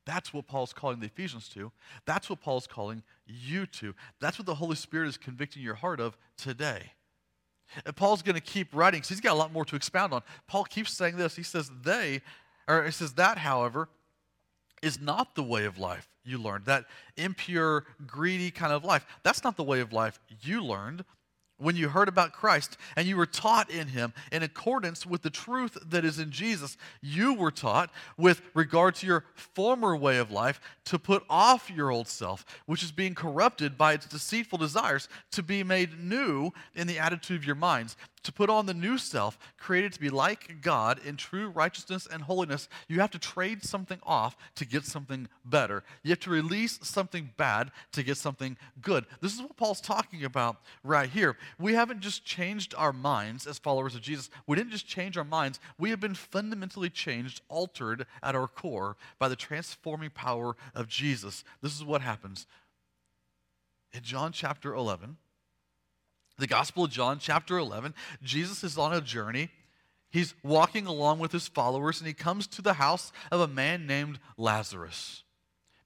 That's 0.07 0.35
what 0.35 0.47
Paul's 0.47 0.75
calling 0.75 1.01
the 1.01 1.07
Ephesians 1.07 1.49
to. 1.51 1.73
That's 2.05 2.29
what 2.29 2.41
Paul's 2.41 2.67
calling 2.67 3.03
you 3.27 3.65
to. 3.67 3.95
That's 4.21 4.39
what 4.39 4.47
the 4.47 4.57
Holy 4.57 4.77
Spirit 4.77 5.09
is 5.09 5.17
convicting 5.17 5.63
your 5.63 5.75
heart 5.75 5.99
of 5.99 6.17
today. 6.37 6.93
And 7.87 7.97
Paul's 7.97 8.21
going 8.21 8.35
to 8.35 8.43
keep 8.43 8.75
writing 8.75 8.99
because 8.99 9.09
he's 9.09 9.21
got 9.21 9.33
a 9.33 9.39
lot 9.39 9.51
more 9.51 9.65
to 9.65 9.77
expound 9.77 10.13
on. 10.13 10.21
Paul 10.47 10.65
keeps 10.65 10.93
saying 10.93 11.17
this. 11.17 11.35
He 11.35 11.43
says, 11.43 11.71
They 11.83 12.21
or 12.67 12.85
it 12.85 12.93
says 12.93 13.15
that, 13.15 13.39
however, 13.39 13.89
is 14.85 15.01
not 15.01 15.35
the 15.35 15.43
way 15.43 15.65
of 15.65 15.79
life 15.79 16.09
you 16.25 16.39
learned. 16.39 16.67
That 16.67 16.85
impure, 17.17 17.85
greedy 18.07 18.51
kind 18.51 18.73
of 18.73 18.85
life. 18.85 19.07
That's 19.23 19.43
not 19.43 19.57
the 19.57 19.65
way 19.65 19.81
of 19.81 19.93
life 19.93 20.21
you 20.43 20.63
learned. 20.63 21.05
when 21.59 21.77
you 21.77 21.89
heard 21.89 22.09
about 22.09 22.33
Christ 22.33 22.77
and 22.97 23.07
you 23.07 23.17
were 23.17 23.27
taught 23.27 23.71
in 23.71 23.89
him 23.89 24.13
in 24.33 24.43
accordance 24.43 25.07
with 25.07 25.23
the 25.23 25.31
truth 25.31 25.79
that 25.87 26.05
is 26.05 26.19
in 26.19 26.31
Jesus, 26.31 26.77
you 27.01 27.33
were 27.33 27.51
taught 27.51 27.91
with 28.17 28.43
regard 28.55 28.97
to 28.97 29.07
your 29.07 29.25
former 29.35 29.97
way 29.97 30.19
of 30.19 30.31
life 30.33 30.61
to 30.87 30.99
put 30.99 31.23
off 31.31 31.71
your 31.71 31.91
old 31.91 32.09
self, 32.09 32.45
which 32.67 32.83
is 32.83 32.91
being 32.91 33.15
corrupted 33.15 33.79
by 33.79 33.93
its 33.93 34.07
deceitful 34.07 34.59
desires, 34.59 35.09
to 35.31 35.43
be 35.43 35.63
made 35.63 35.99
new 35.99 36.51
in 36.75 36.87
the 36.87 36.99
attitude 36.99 37.37
of 37.37 37.47
your 37.47 37.55
minds, 37.55 37.97
to 38.25 38.33
put 38.33 38.51
on 38.51 38.67
the 38.67 38.75
new 38.75 38.99
self, 38.99 39.39
created 39.59 39.93
to 39.93 40.01
be 40.01 40.11
like 40.11 40.61
God 40.61 40.99
in 41.05 41.17
true 41.17 41.49
righteousness 41.49 42.09
and 42.11 42.23
holiness. 42.23 42.69
You 42.89 43.01
have 43.01 43.11
to 43.13 43.19
trade 43.19 43.63
something 43.63 43.99
off 44.03 44.37
to 44.57 44.65
get 44.65 44.85
something 44.85 45.29
better. 45.45 45.85
You 46.03 46.11
have 46.11 46.21
to 46.21 46.31
release 46.31 46.79
something 46.83 47.31
bad 47.37 47.71
to 47.93 48.03
get 48.03 48.17
something 48.17 48.57
good. 48.81 49.07
This 49.21 49.35
is 49.35 49.43
what 49.43 49.57
Paul's 49.57 49.81
talking 49.81 50.25
about 50.25 50.57
right 50.83 51.09
here. 51.09 51.37
We 51.59 51.75
haven't 51.75 52.01
just 52.01 52.25
changed 52.25 52.75
our 52.77 52.93
minds 52.93 53.47
as 53.47 53.59
followers 53.59 53.95
of 53.95 54.01
Jesus. 54.01 54.31
We 54.47 54.57
didn't 54.57 54.73
just 54.73 54.87
change 54.87 55.17
our 55.17 55.25
minds, 55.25 55.61
we 55.79 55.91
have 55.91 56.01
been 56.01 56.15
fundamentally 56.15 56.91
changed, 56.91 57.43
altered 57.49 58.07
at 58.23 58.35
our 58.35 58.49
core 58.49 58.97
by 59.19 59.29
the 59.29 59.37
transforming 59.37 60.11
power 60.11 60.57
of 60.75 60.89
Jesus. 60.89 61.45
This 61.63 61.75
is 61.75 61.85
what 61.85 62.01
happens. 62.01 62.47
In 63.93 64.03
John 64.03 64.33
chapter 64.33 64.75
11, 64.75 65.19
the 66.39 66.47
Gospel 66.47 66.85
of 66.85 66.91
John, 66.91 67.19
chapter 67.19 67.59
11, 67.59 67.95
Jesus 68.23 68.65
is 68.65 68.79
on 68.79 68.93
a 68.93 69.01
journey. 69.01 69.51
He's 70.11 70.35
walking 70.43 70.87
along 70.87 71.19
with 71.19 71.33
his 71.33 71.49
followers, 71.49 72.01
and 72.01 72.07
he 72.07 72.15
comes 72.15 72.47
to 72.49 72.63
the 72.63 72.75
house 72.75 73.13
of 73.31 73.41
a 73.41 73.49
man 73.49 73.87
named 73.87 74.19
Lazarus. 74.37 75.23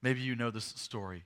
Maybe 0.03 0.21
you 0.21 0.35
know 0.35 0.51
this 0.51 0.75
story. 0.77 1.25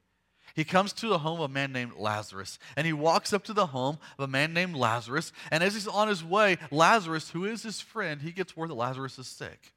He 0.55 0.65
comes 0.65 0.93
to 0.95 1.09
the 1.09 1.19
home 1.19 1.41
of 1.41 1.51
a 1.51 1.53
man 1.53 1.73
named 1.73 1.93
Lazarus, 1.97 2.59
and 2.77 2.87
he 2.87 2.93
walks 2.93 3.33
up 3.33 3.45
to 3.45 3.53
the 3.53 3.67
home 3.67 3.99
of 4.19 4.25
a 4.25 4.29
man 4.29 4.53
named 4.53 4.77
Lazarus. 4.77 5.33
And 5.51 5.63
as 5.63 5.75
he's 5.75 5.89
on 5.89 6.09
his 6.09 6.23
way, 6.23 6.59
Lazarus, 6.71 7.31
who 7.31 7.45
is 7.45 7.63
his 7.63 7.81
friend, 7.81 8.21
he 8.21 8.33
gets 8.33 8.57
word 8.57 8.71
that 8.71 8.75
Lazarus 8.75 9.19
is 9.19 9.27
sick. 9.27 9.73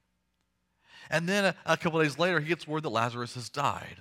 And 1.10 1.28
then 1.28 1.46
a, 1.46 1.54
a 1.64 1.76
couple 1.76 2.00
days 2.00 2.18
later, 2.18 2.40
he 2.40 2.48
gets 2.48 2.66
word 2.66 2.82
that 2.82 2.90
Lazarus 2.90 3.34
has 3.34 3.48
died. 3.48 3.96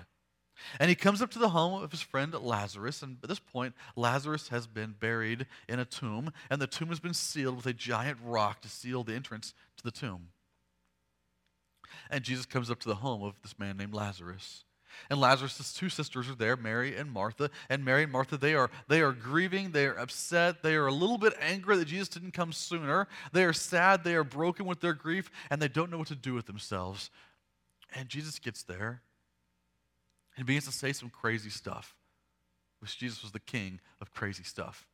And 0.80 0.90
he 0.90 0.96
comes 0.96 1.22
up 1.22 1.32
to 1.32 1.40
the 1.40 1.50
home 1.50 1.84
of 1.84 1.92
his 1.92 2.02
friend 2.02 2.34
Lazarus, 2.34 3.02
and 3.02 3.18
at 3.22 3.30
this 3.30 3.40
point, 3.40 3.74
Lazarus 3.96 4.50
has 4.50 4.68
been 4.68 4.96
buried 5.00 5.46
in 5.68 5.80
a 5.80 5.86
tomb, 5.86 6.32
and 6.50 6.62
the 6.62 6.68
tomb 6.68 6.90
has 6.90 7.00
been 7.00 7.14
sealed 7.14 7.58
with 7.58 7.66
a 7.66 7.74
giant 7.74 8.18
rock 8.24 8.62
to 8.62 8.70
seal 8.70 9.04
the 9.04 9.14
entrance 9.14 9.54
to 9.78 9.84
the 9.84 9.92
tomb. 9.92 10.30
And 12.10 12.24
Jesus 12.24 12.46
comes 12.46 12.70
up 12.70 12.80
to 12.82 12.90
the 12.90 12.96
home 12.96 13.24
of 13.24 13.42
this 13.42 13.58
man 13.58 13.78
named 13.78 13.94
Lazarus. 13.94 14.64
And 15.10 15.20
Lazarus' 15.20 15.74
two 15.74 15.90
sisters 15.90 16.30
are 16.30 16.36
there, 16.36 16.56
Mary 16.56 16.96
and 16.96 17.12
Martha. 17.12 17.50
And 17.70 17.84
Mary 17.84 18.04
and 18.04 18.12
Martha, 18.12 18.38
they 18.38 18.56
are, 18.56 18.70
they 18.88 19.02
are 19.02 19.12
grieving, 19.12 19.72
they 19.72 19.86
are 19.88 20.00
upset, 20.00 20.64
they 20.64 20.76
are 20.76 20.88
a 20.88 20.94
little 20.94 21.18
bit 21.18 21.34
angry 21.42 21.78
that 21.78 21.86
Jesus 21.86 22.08
didn't 22.08 22.32
come 22.32 22.54
sooner. 22.54 23.08
They 23.34 23.44
are 23.44 23.54
sad, 23.54 24.04
they 24.04 24.16
are 24.16 24.24
broken 24.24 24.66
with 24.66 24.80
their 24.80 24.94
grief, 24.94 25.30
and 25.50 25.62
they 25.62 25.68
don't 25.68 25.92
know 25.92 25.98
what 25.98 26.08
to 26.08 26.16
do 26.16 26.34
with 26.34 26.46
themselves. 26.46 27.10
And 27.94 28.10
Jesus 28.10 28.40
gets 28.40 28.64
there 28.64 29.02
he 30.36 30.44
begins 30.44 30.66
to 30.66 30.72
say 30.72 30.92
some 30.92 31.10
crazy 31.10 31.50
stuff, 31.50 31.96
which 32.80 32.98
Jesus 32.98 33.24
was 33.24 33.32
the 33.32 33.40
king 33.40 33.80
of 34.02 34.12
crazy 34.12 34.44
stuff. 34.44 34.86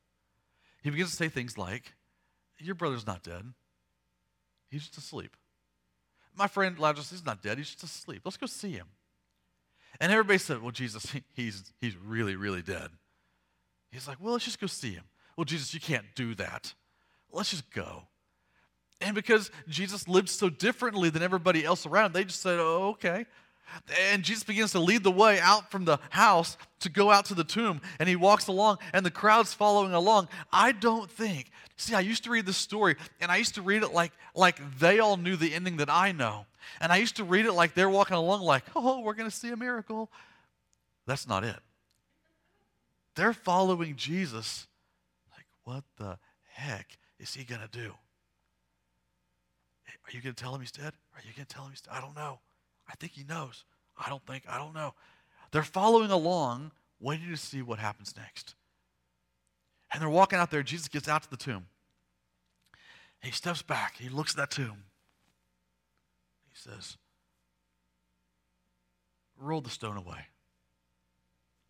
He 0.82 0.90
begins 0.90 1.10
to 1.10 1.16
say 1.16 1.28
things 1.28 1.58
like, 1.58 1.94
Your 2.58 2.74
brother's 2.74 3.06
not 3.06 3.22
dead, 3.22 3.44
he's 4.70 4.82
just 4.82 4.98
asleep. 4.98 5.36
My 6.34 6.46
friend 6.46 6.78
Lazarus, 6.78 7.10
he's 7.10 7.26
not 7.26 7.42
dead, 7.42 7.58
he's 7.58 7.70
just 7.70 7.82
asleep. 7.82 8.22
Let's 8.24 8.36
go 8.36 8.46
see 8.46 8.72
him. 8.72 8.86
And 10.00 10.10
everybody 10.10 10.38
said, 10.38 10.62
Well, 10.62 10.70
Jesus, 10.70 11.12
he's, 11.34 11.72
he's 11.80 11.96
really, 11.96 12.36
really 12.36 12.62
dead. 12.62 12.90
He's 13.90 14.08
like, 14.08 14.18
Well, 14.20 14.32
let's 14.32 14.44
just 14.44 14.60
go 14.60 14.66
see 14.66 14.92
him. 14.92 15.04
Well, 15.36 15.44
Jesus, 15.44 15.74
you 15.74 15.80
can't 15.80 16.06
do 16.14 16.34
that. 16.36 16.74
Let's 17.30 17.50
just 17.50 17.70
go. 17.70 18.04
And 19.00 19.14
because 19.14 19.50
Jesus 19.68 20.06
lived 20.06 20.28
so 20.28 20.48
differently 20.48 21.10
than 21.10 21.22
everybody 21.22 21.64
else 21.64 21.86
around, 21.86 22.12
they 22.12 22.24
just 22.24 22.40
said, 22.40 22.58
Oh, 22.60 22.90
okay. 22.90 23.26
And 24.10 24.22
Jesus 24.22 24.44
begins 24.44 24.72
to 24.72 24.80
lead 24.80 25.02
the 25.02 25.10
way 25.10 25.40
out 25.40 25.70
from 25.70 25.84
the 25.84 25.98
house 26.10 26.56
to 26.80 26.90
go 26.90 27.10
out 27.10 27.24
to 27.26 27.34
the 27.34 27.44
tomb. 27.44 27.80
And 27.98 28.08
he 28.08 28.16
walks 28.16 28.46
along, 28.48 28.78
and 28.92 29.04
the 29.04 29.10
crowd's 29.10 29.54
following 29.54 29.94
along. 29.94 30.28
I 30.52 30.72
don't 30.72 31.10
think, 31.10 31.50
see, 31.76 31.94
I 31.94 32.00
used 32.00 32.24
to 32.24 32.30
read 32.30 32.44
this 32.44 32.56
story, 32.56 32.96
and 33.20 33.32
I 33.32 33.36
used 33.36 33.54
to 33.54 33.62
read 33.62 33.82
it 33.82 33.92
like, 33.92 34.12
like 34.34 34.60
they 34.78 34.98
all 34.98 35.16
knew 35.16 35.36
the 35.36 35.54
ending 35.54 35.78
that 35.78 35.88
I 35.90 36.12
know. 36.12 36.46
And 36.80 36.92
I 36.92 36.98
used 36.98 37.16
to 37.16 37.24
read 37.24 37.46
it 37.46 37.52
like 37.52 37.74
they're 37.74 37.90
walking 37.90 38.16
along, 38.16 38.42
like, 38.42 38.64
oh, 38.76 39.00
we're 39.00 39.14
going 39.14 39.30
to 39.30 39.34
see 39.34 39.50
a 39.50 39.56
miracle. 39.56 40.10
That's 41.06 41.26
not 41.26 41.42
it. 41.42 41.58
They're 43.14 43.32
following 43.32 43.96
Jesus, 43.96 44.66
like, 45.34 45.46
what 45.64 45.84
the 45.98 46.18
heck 46.52 46.98
is 47.18 47.34
he 47.34 47.44
going 47.44 47.60
to 47.60 47.68
do? 47.68 47.92
Are 50.04 50.10
you 50.10 50.20
going 50.20 50.34
to 50.34 50.42
tell 50.42 50.54
him 50.54 50.60
he's 50.60 50.72
dead? 50.72 50.92
Are 51.14 51.20
you 51.26 51.32
going 51.34 51.46
to 51.46 51.54
tell 51.54 51.64
him 51.64 51.70
he's 51.70 51.80
dead? 51.80 51.94
I 51.94 52.00
don't 52.00 52.14
know. 52.14 52.40
I 52.92 52.94
think 52.96 53.12
he 53.12 53.24
knows. 53.24 53.64
I 53.96 54.10
don't 54.10 54.24
think, 54.26 54.44
I 54.48 54.58
don't 54.58 54.74
know. 54.74 54.94
They're 55.50 55.62
following 55.62 56.10
along, 56.10 56.72
waiting 57.00 57.28
to 57.30 57.36
see 57.36 57.62
what 57.62 57.78
happens 57.78 58.14
next. 58.16 58.54
And 59.92 60.00
they're 60.00 60.08
walking 60.08 60.38
out 60.38 60.50
there. 60.50 60.62
Jesus 60.62 60.88
gets 60.88 61.08
out 61.08 61.22
to 61.22 61.30
the 61.30 61.36
tomb. 61.36 61.66
He 63.22 63.30
steps 63.30 63.62
back. 63.62 63.96
He 63.98 64.08
looks 64.08 64.32
at 64.32 64.36
that 64.36 64.50
tomb. 64.50 64.84
He 66.50 66.54
says, 66.54 66.96
Roll 69.38 69.60
the 69.60 69.70
stone 69.70 69.96
away. 69.96 70.26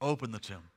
Open 0.00 0.32
the 0.32 0.38
tomb. 0.38 0.68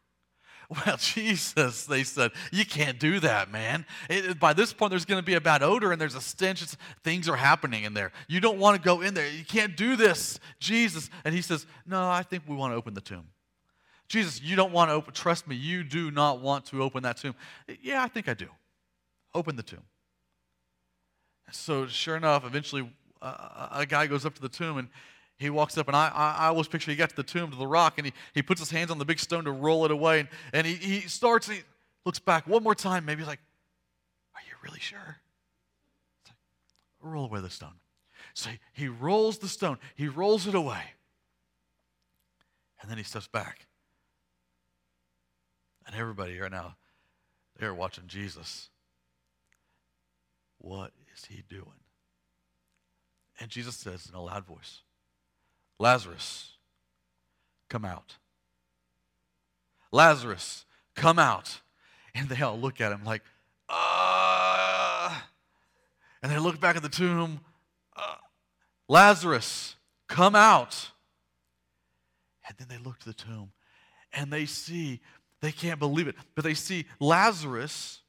Well, 0.86 0.98
Jesus, 0.98 1.86
they 1.86 2.04
said, 2.04 2.32
you 2.52 2.66
can't 2.66 3.00
do 3.00 3.20
that, 3.20 3.52
man. 3.52 3.86
It, 4.10 4.40
by 4.40 4.54
this 4.54 4.74
point, 4.74 4.90
there's 4.90 5.06
going 5.06 5.20
to 5.20 5.26
be 5.26 5.36
a 5.36 5.42
bad 5.42 5.62
odor 5.62 5.92
and 5.92 6.02
there's 6.02 6.16
a 6.16 6.22
stench. 6.22 6.62
It's, 6.62 6.76
things 7.04 7.30
are 7.30 7.36
happening 7.36 7.84
in 7.84 7.94
there. 7.94 8.12
You 8.28 8.40
don't 8.40 8.58
want 8.58 8.76
to 8.76 8.82
go 8.84 9.02
in 9.02 9.14
there. 9.14 9.30
You 9.30 9.46
can't 9.46 9.78
do 9.78 9.96
this, 9.96 10.40
Jesus. 10.60 11.10
And 11.24 11.36
he 11.36 11.42
says, 11.42 11.66
No, 11.86 12.10
I 12.10 12.24
think 12.24 12.44
we 12.48 12.56
want 12.56 12.74
to 12.74 12.78
open 12.78 12.94
the 12.94 13.02
tomb. 13.02 13.28
Jesus, 14.08 14.42
you 14.42 14.56
don't 14.56 14.72
want 14.72 14.90
to 14.90 14.94
open, 14.94 15.14
trust 15.14 15.48
me, 15.48 15.56
you 15.56 15.84
do 15.84 16.12
not 16.12 16.40
want 16.42 16.66
to 16.68 16.84
open 16.84 17.04
that 17.04 17.18
tomb. 17.18 17.36
Yeah, 17.82 18.04
I 18.04 18.08
think 18.08 18.30
I 18.30 18.34
do. 18.34 18.48
Open 19.34 19.56
the 19.56 19.64
tomb. 19.64 19.84
So, 21.52 21.88
sure 21.88 22.16
enough, 22.16 22.46
eventually 22.46 22.90
uh, 23.22 23.68
a 23.72 23.86
guy 23.86 24.08
goes 24.08 24.26
up 24.26 24.36
to 24.36 24.42
the 24.42 24.50
tomb 24.50 24.78
and 24.78 24.90
he 25.38 25.50
walks 25.50 25.78
up, 25.78 25.88
and 25.88 25.96
I, 25.96 26.08
I, 26.08 26.36
I, 26.46 26.48
always 26.48 26.68
picture 26.68 26.92
he 26.92 26.98
got 26.98 27.10
to 27.10 27.16
the 27.16 27.24
tomb, 27.24 27.52
to 27.52 27.58
the 27.58 27.68
rock, 27.68 27.96
and 27.98 28.08
he, 28.08 28.14
he 28.34 28.42
puts 28.42 28.62
his 28.62 28.72
hands 28.72 28.90
on 28.90 29.00
the 29.00 29.06
big 29.06 29.20
stone 29.20 29.44
to 29.46 29.52
roll 29.52 29.84
it 29.84 29.92
away. 29.92 30.22
And, 30.22 30.30
and 30.54 30.68
he, 30.68 30.76
he 30.76 31.02
starts, 31.02 31.50
he 31.50 31.60
looks 32.06 32.20
back 32.20 32.48
one 32.48 32.64
more 32.64 32.76
time, 32.76 33.04
maybe 33.06 33.26
like, 33.26 33.40
Are 34.34 34.42
you 34.48 34.56
really 34.64 34.80
sure? 34.80 35.18
Like, 36.26 36.36
roll 37.02 37.26
away 37.26 37.42
the 37.42 37.50
stone. 37.50 37.74
So 38.34 38.50
he, 38.50 38.60
he 38.74 38.88
rolls 38.88 39.40
the 39.40 39.50
stone, 39.50 39.78
he 39.96 40.08
rolls 40.08 40.48
it 40.48 40.56
away. 40.56 40.84
And 42.82 42.90
then 42.90 42.98
he 42.98 43.04
steps 43.04 43.28
back. 43.28 43.68
And 45.86 45.96
everybody 45.96 46.40
right 46.40 46.52
now, 46.52 46.76
they're 47.60 47.74
watching 47.74 48.06
Jesus. 48.08 48.70
What 50.60 50.92
is 51.14 51.26
he 51.26 51.44
doing? 51.50 51.66
And 53.40 53.50
Jesus 53.50 53.76
says 53.76 54.08
in 54.08 54.16
a 54.16 54.22
loud 54.22 54.46
voice, 54.46 54.82
Lazarus, 55.80 56.54
come 57.70 57.86
out. 57.86 58.16
Lazarus, 59.92 60.66
come 60.96 61.20
out. 61.20 61.62
And 62.14 62.30
they 62.30 62.42
all 62.42 62.58
look 62.58 62.80
at 62.80 62.92
him 62.92 63.04
like, 63.04 63.22
ah. 63.70 65.28
And 66.22 66.32
they 66.32 66.40
look 66.40 66.60
back 66.60 66.76
at 66.76 66.82
the 66.82 66.90
tomb. 66.90 67.42
Uh, 67.96 68.16
Lazarus, 68.88 69.76
come 70.08 70.36
out. 70.36 70.92
And 72.48 72.58
then 72.58 72.68
they 72.68 72.84
look 72.84 73.00
to 73.00 73.06
the 73.06 73.14
tomb 73.14 73.52
and 74.16 74.32
they 74.32 74.46
see, 74.46 75.02
they 75.42 75.52
can't 75.52 75.80
believe 75.80 76.08
it, 76.08 76.16
but 76.34 76.44
they 76.44 76.54
see 76.54 76.86
Lazarus 77.00 78.02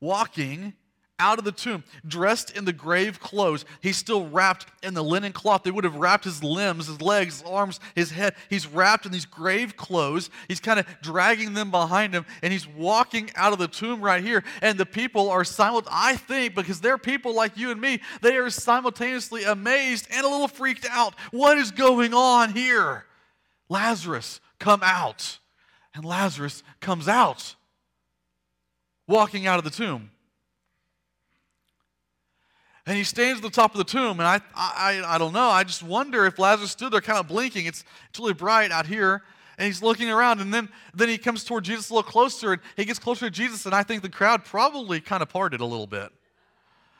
walking 0.00 0.74
out 1.20 1.38
of 1.38 1.44
the 1.44 1.52
tomb, 1.52 1.84
dressed 2.06 2.56
in 2.56 2.64
the 2.64 2.72
grave 2.72 3.20
clothes. 3.20 3.64
He's 3.80 3.96
still 3.96 4.28
wrapped 4.28 4.66
in 4.82 4.94
the 4.94 5.04
linen 5.04 5.32
cloth. 5.32 5.62
They 5.62 5.70
would 5.70 5.84
have 5.84 5.94
wrapped 5.94 6.24
his 6.24 6.42
limbs, 6.42 6.88
his 6.88 7.00
legs, 7.00 7.40
his 7.40 7.48
arms, 7.48 7.78
his 7.94 8.10
head. 8.10 8.34
He's 8.48 8.66
wrapped 8.66 9.06
in 9.06 9.12
these 9.12 9.26
grave 9.26 9.76
clothes. 9.76 10.30
He's 10.48 10.58
kind 10.58 10.80
of 10.80 10.86
dragging 11.02 11.54
them 11.54 11.70
behind 11.70 12.14
him, 12.14 12.26
and 12.42 12.52
he's 12.52 12.66
walking 12.66 13.30
out 13.36 13.52
of 13.52 13.58
the 13.58 13.68
tomb 13.68 14.00
right 14.00 14.24
here. 14.24 14.42
And 14.62 14.78
the 14.78 14.86
people 14.86 15.30
are 15.30 15.44
silent, 15.44 15.86
I 15.90 16.16
think, 16.16 16.54
because 16.56 16.80
they're 16.80 16.98
people 16.98 17.34
like 17.34 17.56
you 17.56 17.70
and 17.70 17.80
me, 17.80 18.00
they 18.22 18.36
are 18.36 18.50
simultaneously 18.50 19.44
amazed 19.44 20.08
and 20.10 20.24
a 20.24 20.28
little 20.28 20.48
freaked 20.48 20.86
out. 20.90 21.14
What 21.30 21.58
is 21.58 21.70
going 21.70 22.14
on 22.14 22.54
here? 22.54 23.04
Lazarus, 23.68 24.40
come 24.58 24.80
out. 24.82 25.38
And 25.94 26.04
Lazarus 26.04 26.62
comes 26.80 27.08
out, 27.08 27.56
walking 29.08 29.46
out 29.46 29.58
of 29.58 29.64
the 29.64 29.70
tomb. 29.70 30.10
And 32.90 32.96
he 32.96 33.04
stands 33.04 33.38
at 33.38 33.44
the 33.44 33.50
top 33.50 33.70
of 33.70 33.78
the 33.78 33.84
tomb, 33.84 34.18
and 34.18 34.26
I, 34.26 34.40
I, 34.52 35.00
I 35.06 35.16
don't 35.16 35.32
know. 35.32 35.48
I 35.48 35.62
just 35.62 35.80
wonder 35.80 36.26
if 36.26 36.40
Lazarus 36.40 36.72
stood 36.72 36.92
there 36.92 37.00
kind 37.00 37.20
of 37.20 37.28
blinking. 37.28 37.66
It's, 37.66 37.84
it's 38.08 38.18
really 38.18 38.32
bright 38.32 38.72
out 38.72 38.84
here. 38.84 39.22
and 39.56 39.64
he's 39.64 39.80
looking 39.80 40.10
around, 40.10 40.40
and 40.40 40.52
then, 40.52 40.68
then 40.92 41.08
he 41.08 41.16
comes 41.16 41.44
toward 41.44 41.62
Jesus 41.62 41.90
a 41.90 41.94
little 41.94 42.10
closer, 42.10 42.54
and 42.54 42.62
he 42.76 42.84
gets 42.84 42.98
closer 42.98 43.26
to 43.26 43.30
Jesus, 43.30 43.64
and 43.64 43.76
I 43.76 43.84
think 43.84 44.02
the 44.02 44.08
crowd 44.08 44.44
probably 44.44 45.00
kind 45.00 45.22
of 45.22 45.28
parted 45.28 45.60
a 45.60 45.64
little 45.64 45.86
bit. 45.86 46.10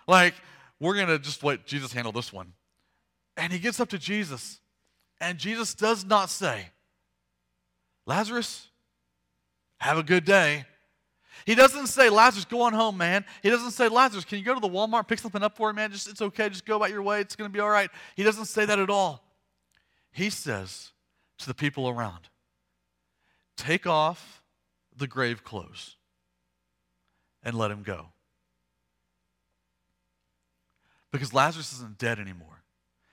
Like, 0.07 0.35
we're 0.79 0.95
going 0.95 1.09
to 1.09 1.19
just 1.19 1.43
let 1.43 1.67
Jesus 1.67 1.93
handle 1.93 2.13
this 2.13 2.33
one. 2.33 2.53
And 3.37 3.53
he 3.53 3.59
gets 3.59 3.81
up 3.81 3.89
to 3.89 3.99
Jesus, 3.99 4.61
and 5.21 5.39
Jesus 5.39 5.75
does 5.75 6.05
not 6.05 6.31
say, 6.31 6.67
Lazarus, 8.07 8.69
have 9.79 9.99
a 9.99 10.05
good 10.05 10.25
day. 10.25 10.67
He 11.47 11.55
doesn't 11.55 11.87
say, 11.87 12.09
Lazarus, 12.11 12.45
go 12.45 12.63
on 12.63 12.73
home, 12.73 12.97
man. 12.97 13.25
He 13.43 13.51
doesn't 13.51 13.73
say, 13.73 13.89
Lazarus, 13.89 14.25
can 14.25 14.39
you 14.39 14.45
go 14.45 14.55
to 14.55 14.61
the 14.61 14.69
Walmart, 14.69 15.09
pick 15.09 15.19
something 15.19 15.43
up 15.43 15.57
for 15.57 15.73
me, 15.73 15.77
man? 15.77 15.93
Just, 15.93 16.09
it's 16.09 16.23
okay. 16.23 16.49
Just 16.49 16.67
go 16.67 16.77
about 16.77 16.91
your 16.91 17.03
way. 17.03 17.21
It's 17.21 17.37
going 17.37 17.51
to 17.51 17.53
be 17.53 17.61
all 17.61 17.71
right. 17.71 17.91
He 18.17 18.23
doesn't 18.23 18.47
say 18.47 18.65
that 18.67 18.79
at 18.79 18.91
all. 18.91 19.25
He 20.13 20.31
says 20.31 20.93
to 21.39 21.47
the 21.47 21.55
people 21.55 21.89
around, 21.89 22.29
take 23.57 23.87
off 23.87 24.43
the 24.97 25.07
grave 25.07 25.45
clothes 25.45 25.97
and 27.43 27.57
let 27.57 27.71
him 27.71 27.83
go. 27.83 28.07
Because 31.13 31.35
Lazarus 31.35 31.73
isn't 31.73 31.99
dead 31.99 32.19
anymore. 32.19 32.63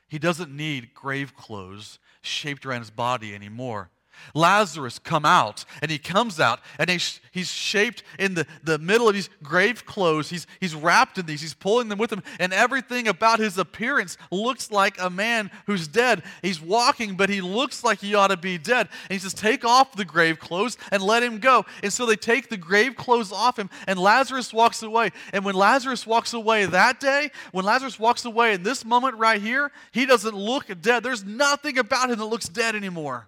He 0.07 0.19
doesn't 0.19 0.55
need 0.55 0.93
grave 0.93 1.35
clothes 1.35 1.99
shaped 2.21 2.65
around 2.65 2.81
his 2.81 2.89
body 2.89 3.33
anymore. 3.33 3.89
Lazarus 4.33 4.99
come 4.99 5.25
out. 5.25 5.65
And 5.81 5.91
he 5.91 5.97
comes 5.97 6.39
out 6.39 6.59
and 6.77 6.89
he's, 6.89 7.19
he's 7.31 7.51
shaped 7.51 8.03
in 8.19 8.33
the, 8.33 8.47
the 8.63 8.77
middle 8.77 9.07
of 9.07 9.15
these 9.15 9.29
grave 9.43 9.85
clothes. 9.85 10.29
He's, 10.29 10.47
he's 10.59 10.75
wrapped 10.75 11.17
in 11.17 11.25
these. 11.25 11.41
He's 11.41 11.53
pulling 11.53 11.89
them 11.89 11.99
with 11.99 12.11
him. 12.11 12.23
And 12.39 12.53
everything 12.53 13.07
about 13.07 13.39
his 13.39 13.57
appearance 13.57 14.17
looks 14.31 14.71
like 14.71 14.95
a 14.99 15.09
man 15.09 15.51
who's 15.65 15.87
dead. 15.87 16.23
He's 16.41 16.61
walking, 16.61 17.15
but 17.15 17.29
he 17.29 17.41
looks 17.41 17.83
like 17.83 17.99
he 17.99 18.15
ought 18.15 18.27
to 18.27 18.37
be 18.37 18.57
dead. 18.57 18.89
And 19.03 19.11
he 19.11 19.19
says, 19.19 19.33
Take 19.33 19.65
off 19.65 19.95
the 19.95 20.05
grave 20.05 20.39
clothes 20.39 20.77
and 20.91 21.01
let 21.01 21.23
him 21.23 21.39
go. 21.39 21.65
And 21.83 21.91
so 21.91 22.05
they 22.05 22.15
take 22.15 22.49
the 22.49 22.57
grave 22.57 22.95
clothes 22.95 23.31
off 23.31 23.57
him, 23.57 23.69
and 23.87 23.99
Lazarus 23.99 24.53
walks 24.53 24.83
away. 24.83 25.11
And 25.33 25.45
when 25.45 25.55
Lazarus 25.55 26.05
walks 26.05 26.33
away 26.33 26.65
that 26.65 26.99
day, 26.99 27.31
when 27.51 27.65
Lazarus 27.65 27.99
walks 27.99 28.25
away 28.25 28.53
in 28.53 28.63
this 28.63 28.83
moment 28.83 29.15
right 29.15 29.41
here, 29.41 29.71
he 29.91 30.05
doesn't 30.05 30.35
look 30.35 30.65
dead. 30.81 31.03
There's 31.03 31.23
nothing 31.23 31.77
about 31.77 32.09
him 32.09 32.17
that 32.19 32.25
looks 32.25 32.49
dead 32.49 32.75
anymore 32.75 33.27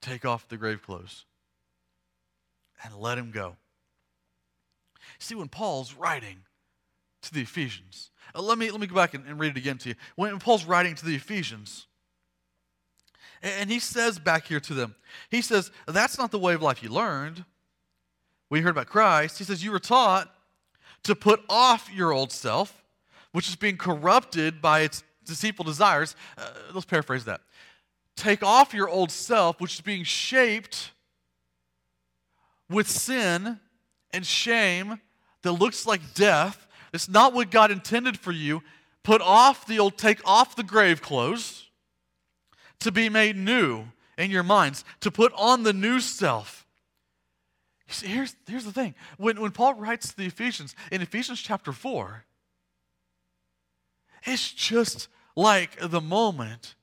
take 0.00 0.24
off 0.24 0.48
the 0.48 0.56
grave 0.56 0.82
clothes 0.82 1.24
and 2.82 2.94
let 2.96 3.18
him 3.18 3.30
go. 3.30 3.56
See, 5.18 5.34
when 5.34 5.48
Paul's 5.48 5.94
writing 5.94 6.38
to 7.22 7.34
the 7.34 7.42
Ephesians, 7.42 8.10
uh, 8.34 8.42
let, 8.42 8.58
me, 8.58 8.70
let 8.70 8.80
me 8.80 8.86
go 8.86 8.94
back 8.94 9.14
and, 9.14 9.26
and, 9.26 9.38
read 9.38 9.50
it 9.50 9.56
again 9.56 9.78
to 9.78 9.90
you. 9.90 9.94
When 10.16 10.38
Paul's 10.38 10.64
writing 10.64 10.94
to 10.94 11.04
the 11.04 11.14
Ephesians, 11.14 11.86
and, 13.42 13.52
and 13.62 13.70
he 13.70 13.78
says 13.78 14.18
back 14.18 14.46
here 14.46 14.60
to 14.60 14.74
them, 14.74 14.94
he 15.30 15.42
says, 15.42 15.70
That's 15.86 16.18
not 16.18 16.30
the 16.30 16.38
way 16.38 16.54
of 16.54 16.62
life 16.62 16.82
you 16.82 16.88
learned. 16.88 17.44
We 18.48 18.60
heard 18.60 18.70
about 18.70 18.86
Christ. 18.86 19.38
He 19.38 19.44
says, 19.44 19.62
You 19.64 19.72
were 19.72 19.78
taught 19.78 20.32
to 21.04 21.14
put 21.14 21.40
off 21.48 21.90
your 21.92 22.12
old 22.12 22.32
self, 22.32 22.84
which 23.32 23.48
is 23.48 23.56
being 23.56 23.76
corrupted 23.76 24.60
by 24.60 24.80
its 24.80 25.02
deceitful 25.24 25.64
desires. 25.64 26.16
Uh, 26.36 26.50
let's 26.74 26.86
paraphrase 26.86 27.24
that. 27.24 27.40
Take 28.20 28.42
off 28.42 28.74
your 28.74 28.86
old 28.86 29.10
self, 29.10 29.62
which 29.62 29.76
is 29.76 29.80
being 29.80 30.04
shaped 30.04 30.90
with 32.68 32.86
sin 32.86 33.58
and 34.10 34.26
shame 34.26 35.00
that 35.40 35.52
looks 35.52 35.86
like 35.86 36.12
death. 36.12 36.66
It's 36.92 37.08
not 37.08 37.32
what 37.32 37.50
God 37.50 37.70
intended 37.70 38.18
for 38.18 38.30
you. 38.30 38.62
Put 39.04 39.22
off 39.22 39.66
the 39.66 39.78
old, 39.78 39.96
take 39.96 40.20
off 40.26 40.54
the 40.54 40.62
grave 40.62 41.00
clothes 41.00 41.70
to 42.80 42.92
be 42.92 43.08
made 43.08 43.38
new 43.38 43.86
in 44.18 44.30
your 44.30 44.42
minds, 44.42 44.84
to 45.00 45.10
put 45.10 45.32
on 45.32 45.62
the 45.62 45.72
new 45.72 45.98
self. 45.98 46.66
See, 47.88 48.06
here's, 48.06 48.36
here's 48.46 48.66
the 48.66 48.72
thing. 48.72 48.94
When, 49.16 49.40
when 49.40 49.52
Paul 49.52 49.76
writes 49.76 50.10
to 50.10 50.16
the 50.18 50.26
Ephesians, 50.26 50.76
in 50.92 51.00
Ephesians 51.00 51.40
chapter 51.40 51.72
4, 51.72 52.26
it's 54.24 54.52
just 54.52 55.08
like 55.34 55.78
the 55.80 56.02
moment 56.02 56.74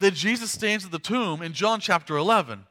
that 0.00 0.14
Jesus 0.14 0.50
stands 0.50 0.84
at 0.84 0.90
the 0.90 0.98
tomb 0.98 1.42
in 1.42 1.52
John 1.52 1.80
chapter 1.80 2.16
11. 2.16 2.66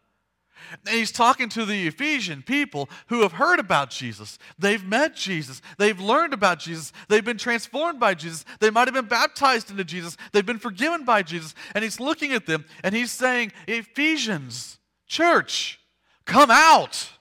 And 0.72 0.96
he's 0.96 1.12
talking 1.12 1.50
to 1.50 1.66
the 1.66 1.88
Ephesian 1.88 2.42
people 2.42 2.90
who 3.08 3.22
have 3.22 3.34
heard 3.34 3.60
about 3.60 3.90
Jesus. 3.90 4.38
They've 4.58 4.84
met 4.84 5.16
Jesus. 5.16 5.62
They've 5.78 6.00
learned 6.00 6.34
about 6.34 6.60
Jesus. 6.60 6.92
They've 7.08 7.26
been 7.26 7.38
transformed 7.38 8.00
by 8.00 8.14
Jesus. 8.14 8.46
They 8.60 8.70
might 8.70 8.88
have 8.88 8.94
been 8.94 9.06
baptized 9.06 9.70
into 9.70 9.84
Jesus. 9.84 10.18
They've 10.32 10.46
been 10.46 10.60
forgiven 10.60 11.06
by 11.06 11.22
Jesus. 11.22 11.54
And 11.74 11.84
he's 11.84 12.00
looking 12.00 12.32
at 12.32 12.46
them 12.46 12.66
and 12.84 12.96
he's 12.96 13.12
saying, 13.12 13.52
Ephesians, 13.68 14.80
church, 15.08 15.80
come 16.26 16.50
out. 16.52 17.12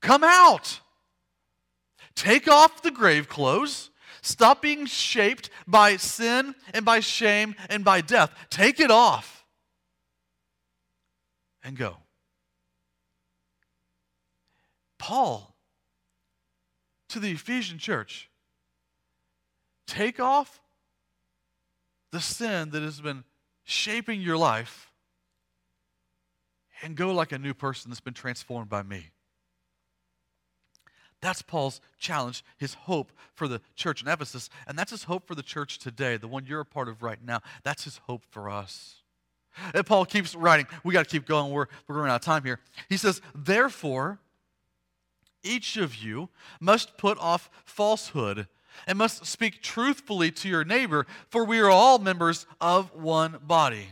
Come 0.00 0.24
out. 0.24 0.80
Take 2.14 2.48
off 2.48 2.82
the 2.82 2.90
grave 2.90 3.28
clothes 3.28 3.89
Stop 4.22 4.62
being 4.62 4.86
shaped 4.86 5.50
by 5.66 5.96
sin 5.96 6.54
and 6.74 6.84
by 6.84 7.00
shame 7.00 7.54
and 7.68 7.84
by 7.84 8.00
death. 8.00 8.30
Take 8.50 8.80
it 8.80 8.90
off 8.90 9.44
and 11.62 11.76
go. 11.76 11.96
Paul 14.98 15.56
to 17.08 17.18
the 17.18 17.30
Ephesian 17.30 17.78
church 17.78 18.30
take 19.86 20.20
off 20.20 20.60
the 22.12 22.20
sin 22.20 22.70
that 22.70 22.82
has 22.82 23.00
been 23.00 23.24
shaping 23.64 24.20
your 24.20 24.36
life 24.36 24.90
and 26.82 26.96
go 26.96 27.12
like 27.12 27.32
a 27.32 27.38
new 27.38 27.54
person 27.54 27.90
that's 27.90 28.00
been 28.00 28.14
transformed 28.14 28.68
by 28.68 28.82
me. 28.82 29.10
That's 31.20 31.42
Paul's 31.42 31.80
challenge, 31.98 32.44
his 32.56 32.74
hope 32.74 33.12
for 33.34 33.46
the 33.46 33.60
church 33.76 34.02
in 34.02 34.08
Ephesus. 34.08 34.48
And 34.66 34.78
that's 34.78 34.90
his 34.90 35.04
hope 35.04 35.26
for 35.26 35.34
the 35.34 35.42
church 35.42 35.78
today, 35.78 36.16
the 36.16 36.28
one 36.28 36.46
you're 36.46 36.60
a 36.60 36.64
part 36.64 36.88
of 36.88 37.02
right 37.02 37.18
now. 37.22 37.40
That's 37.62 37.84
his 37.84 37.98
hope 38.06 38.24
for 38.30 38.48
us. 38.48 38.96
And 39.74 39.84
Paul 39.84 40.06
keeps 40.06 40.34
writing. 40.34 40.66
We 40.84 40.94
got 40.94 41.04
to 41.04 41.10
keep 41.10 41.26
going. 41.26 41.52
We're, 41.52 41.66
we're 41.86 41.96
running 41.96 42.12
out 42.12 42.20
of 42.20 42.24
time 42.24 42.44
here. 42.44 42.60
He 42.88 42.96
says, 42.96 43.20
Therefore, 43.34 44.18
each 45.42 45.76
of 45.76 45.96
you 45.96 46.28
must 46.60 46.96
put 46.96 47.18
off 47.18 47.50
falsehood 47.64 48.46
and 48.86 48.96
must 48.96 49.26
speak 49.26 49.62
truthfully 49.62 50.30
to 50.30 50.48
your 50.48 50.64
neighbor, 50.64 51.06
for 51.28 51.44
we 51.44 51.58
are 51.58 51.70
all 51.70 51.98
members 51.98 52.46
of 52.60 52.94
one 52.94 53.38
body. 53.42 53.88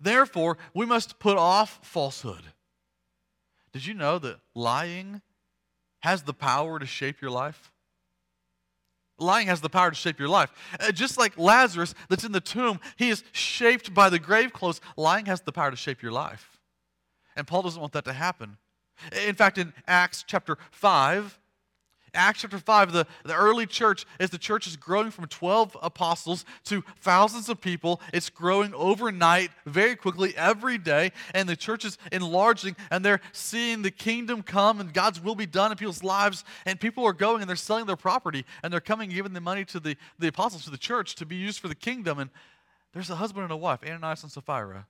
Therefore, 0.00 0.58
we 0.74 0.86
must 0.86 1.18
put 1.18 1.38
off 1.38 1.78
falsehood. 1.82 2.42
Did 3.72 3.86
you 3.86 3.94
know 3.94 4.18
that 4.18 4.40
lying 4.54 5.22
has 6.00 6.22
the 6.22 6.34
power 6.34 6.78
to 6.78 6.86
shape 6.86 7.20
your 7.20 7.30
life? 7.30 7.70
Lying 9.18 9.48
has 9.48 9.60
the 9.60 9.68
power 9.68 9.90
to 9.90 9.96
shape 9.96 10.18
your 10.18 10.28
life. 10.28 10.50
Uh, 10.78 10.92
just 10.92 11.18
like 11.18 11.38
Lazarus 11.38 11.94
that's 12.08 12.24
in 12.24 12.32
the 12.32 12.40
tomb, 12.40 12.80
he 12.96 13.10
is 13.10 13.22
shaped 13.32 13.92
by 13.92 14.08
the 14.08 14.18
grave 14.18 14.52
clothes. 14.52 14.80
Lying 14.96 15.26
has 15.26 15.42
the 15.42 15.52
power 15.52 15.70
to 15.70 15.76
shape 15.76 16.02
your 16.02 16.12
life. 16.12 16.58
And 17.36 17.46
Paul 17.46 17.62
doesn't 17.62 17.80
want 17.80 17.92
that 17.92 18.04
to 18.06 18.12
happen. 18.12 18.56
In 19.26 19.34
fact, 19.34 19.58
in 19.58 19.72
Acts 19.86 20.24
chapter 20.26 20.58
5, 20.72 21.39
Acts 22.14 22.42
chapter 22.42 22.58
5, 22.58 22.92
the, 22.92 23.06
the 23.24 23.34
early 23.34 23.66
church, 23.66 24.06
as 24.18 24.30
the 24.30 24.38
church 24.38 24.66
is 24.66 24.76
growing 24.76 25.10
from 25.10 25.26
12 25.26 25.76
apostles 25.82 26.44
to 26.64 26.82
thousands 27.00 27.48
of 27.48 27.60
people, 27.60 28.00
it's 28.12 28.28
growing 28.28 28.74
overnight 28.74 29.50
very 29.66 29.96
quickly 29.96 30.34
every 30.36 30.78
day, 30.78 31.12
and 31.34 31.48
the 31.48 31.56
church 31.56 31.84
is 31.84 31.98
enlarging, 32.10 32.76
and 32.90 33.04
they're 33.04 33.20
seeing 33.32 33.82
the 33.82 33.90
kingdom 33.90 34.42
come 34.42 34.80
and 34.80 34.92
God's 34.92 35.20
will 35.20 35.34
be 35.34 35.46
done 35.46 35.70
in 35.70 35.76
people's 35.76 36.02
lives, 36.02 36.44
and 36.66 36.80
people 36.80 37.04
are 37.04 37.12
going 37.12 37.42
and 37.42 37.48
they're 37.48 37.56
selling 37.56 37.86
their 37.86 37.96
property, 37.96 38.44
and 38.62 38.72
they're 38.72 38.80
coming 38.80 39.10
giving 39.10 39.32
the 39.32 39.40
money 39.40 39.64
to 39.66 39.80
the, 39.80 39.96
the 40.18 40.28
apostles, 40.28 40.64
to 40.64 40.70
the 40.70 40.78
church, 40.78 41.14
to 41.16 41.26
be 41.26 41.36
used 41.36 41.60
for 41.60 41.68
the 41.68 41.74
kingdom. 41.74 42.18
And 42.18 42.30
there's 42.92 43.10
a 43.10 43.16
husband 43.16 43.44
and 43.44 43.52
a 43.52 43.56
wife, 43.56 43.80
Ananias 43.84 44.22
and 44.22 44.32
Sapphira. 44.32 44.86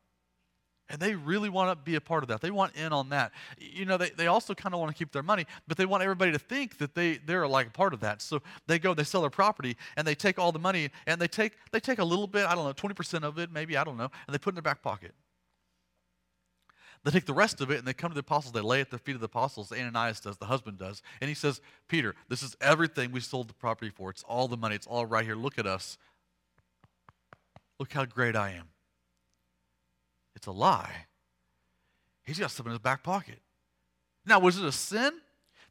And 0.91 1.01
they 1.01 1.15
really 1.15 1.49
want 1.49 1.71
to 1.71 1.83
be 1.83 1.95
a 1.95 2.01
part 2.01 2.25
of 2.25 2.29
that. 2.29 2.41
They 2.41 2.51
want 2.51 2.75
in 2.75 2.93
on 2.93 3.09
that. 3.11 3.33
You 3.59 3.85
know, 3.85 3.97
they, 3.97 4.11
they 4.11 4.27
also 4.27 4.55
kind 4.55 4.75
of 4.75 4.81
want 4.81 4.95
to 4.95 4.99
keep 4.99 5.13
their 5.13 5.23
money, 5.23 5.47
but 5.69 5.77
they 5.77 5.87
want 5.87 6.03
everybody 6.03 6.33
to 6.33 6.39
think 6.39 6.79
that 6.79 6.95
they, 6.95 7.19
they're 7.19 7.47
like 7.47 7.69
a 7.69 7.71
part 7.71 7.95
of 7.95 8.01
that. 8.01 8.21
So 8.21 8.43
they 8.67 8.79
go, 8.81 8.93
they 8.93 9.05
sell 9.05 9.21
their 9.21 9.31
property, 9.31 9.77
and 9.97 10.07
they 10.07 10.17
take 10.17 10.39
all 10.39 10.51
the 10.51 10.59
money, 10.59 10.91
and 11.07 11.21
they 11.21 11.29
take, 11.29 11.53
they 11.71 11.81
take 11.81 12.01
a 12.01 12.05
little 12.05 12.27
bit, 12.27 12.45
I 12.45 12.57
don't 12.57 12.65
know, 12.65 12.73
20% 12.73 13.23
of 13.23 13.39
it, 13.39 13.53
maybe, 13.53 13.77
I 13.77 13.85
don't 13.85 13.97
know, 13.97 14.11
and 14.27 14.35
they 14.35 14.39
put 14.39 14.51
it 14.51 14.53
in 14.53 14.55
their 14.57 14.63
back 14.63 14.83
pocket. 14.83 15.13
They 17.05 17.11
take 17.11 17.25
the 17.25 17.33
rest 17.33 17.63
of 17.63 17.71
it 17.71 17.79
and 17.79 17.89
they 17.89 17.95
come 17.95 18.11
to 18.11 18.15
the 18.15 18.21
apostles. 18.21 18.53
They 18.53 18.61
lay 18.61 18.83
at 18.83 18.91
the 18.91 18.99
feet 18.99 19.15
of 19.15 19.21
the 19.21 19.27
apostles. 19.27 19.73
Ananias 19.73 20.21
does, 20.21 20.37
the 20.37 20.45
husband 20.45 20.77
does. 20.77 21.01
And 21.23 21.29
he 21.29 21.35
says, 21.35 21.63
Peter, 21.89 22.15
this 22.29 22.43
is 22.43 22.57
everything 22.61 23.11
we 23.11 23.21
sold 23.21 23.49
the 23.49 23.55
property 23.55 23.91
for. 23.91 24.11
It's 24.11 24.23
all 24.25 24.49
the 24.49 24.59
money. 24.59 24.75
It's 24.75 24.87
all 24.87 25.07
right 25.07 25.25
here. 25.25 25.35
Look 25.35 25.59
at 25.59 25.67
us. 25.67 25.97
Look 27.79 27.93
how 27.95 28.05
great 28.05 28.37
I 28.37 28.51
am. 28.51 28.69
It's 30.41 30.47
a 30.47 30.53
lie. 30.53 31.05
He's 32.25 32.39
got 32.39 32.51
some 32.51 32.65
in 32.65 32.73
his 32.73 32.79
back 32.79 33.03
pocket. 33.03 33.41
Now, 34.25 34.39
was 34.39 34.57
it 34.57 34.65
a 34.65 34.73
sin 34.73 35.13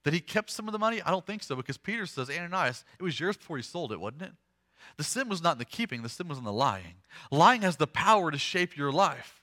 that 0.03 0.13
he 0.13 0.19
kept 0.19 0.51
some 0.51 0.67
of 0.67 0.73
the 0.73 0.77
money? 0.77 1.01
I 1.01 1.09
don't 1.09 1.25
think 1.25 1.41
so 1.41 1.55
because 1.55 1.77
Peter 1.77 2.05
says, 2.05 2.29
Ananias, 2.29 2.85
it 2.99 3.03
was 3.03 3.19
yours 3.19 3.35
before 3.35 3.57
you 3.57 3.63
sold 3.63 3.91
it, 3.91 3.99
wasn't 3.99 4.21
it? 4.21 4.31
The 4.97 5.03
sin 5.03 5.27
was 5.27 5.41
not 5.41 5.53
in 5.53 5.57
the 5.57 5.65
keeping, 5.65 6.03
the 6.03 6.09
sin 6.09 6.27
was 6.27 6.37
in 6.37 6.43
the 6.43 6.53
lying. 6.53 6.97
Lying 7.31 7.63
has 7.63 7.77
the 7.77 7.87
power 7.87 8.29
to 8.29 8.37
shape 8.37 8.77
your 8.77 8.91
life. 8.91 9.41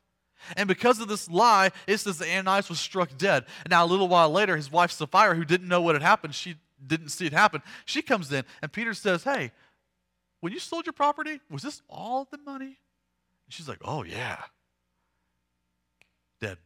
And 0.57 0.69
because 0.69 1.01
of 1.01 1.09
this 1.09 1.29
lie, 1.29 1.73
it 1.89 1.99
says 1.99 2.19
that 2.19 2.29
Ananias 2.29 2.69
was 2.69 2.79
struck 2.79 3.19
dead. 3.19 3.47
And 3.65 3.73
now, 3.73 3.85
a 3.85 3.89
little 3.89 4.07
while 4.07 4.31
later, 4.31 4.57
his 4.57 4.71
wife 4.71 4.93
Sapphira, 4.93 5.35
who 5.35 5.45
didn't 5.45 5.67
know 5.67 5.83
what 5.83 5.97
had 5.97 6.03
happened, 6.03 6.37
she 6.37 6.55
didn't 6.87 7.09
see 7.09 7.27
it 7.27 7.33
happen, 7.33 7.63
she 7.85 8.01
comes 8.01 8.33
in, 8.33 8.45
and 8.63 8.71
Peter 8.71 8.95
says, 8.95 9.25
Hey, 9.25 9.51
when 10.39 10.53
you 10.53 10.61
sold 10.61 10.87
your 10.87 10.93
property, 10.93 11.41
was 11.51 11.63
this 11.63 11.83
all 11.89 12.29
the 12.31 12.39
money? 12.39 12.79
And 13.47 13.49
she's 13.49 13.69
like, 13.69 13.81
Oh, 13.85 14.05
yeah. 14.05 14.45
Dead. 16.41 16.59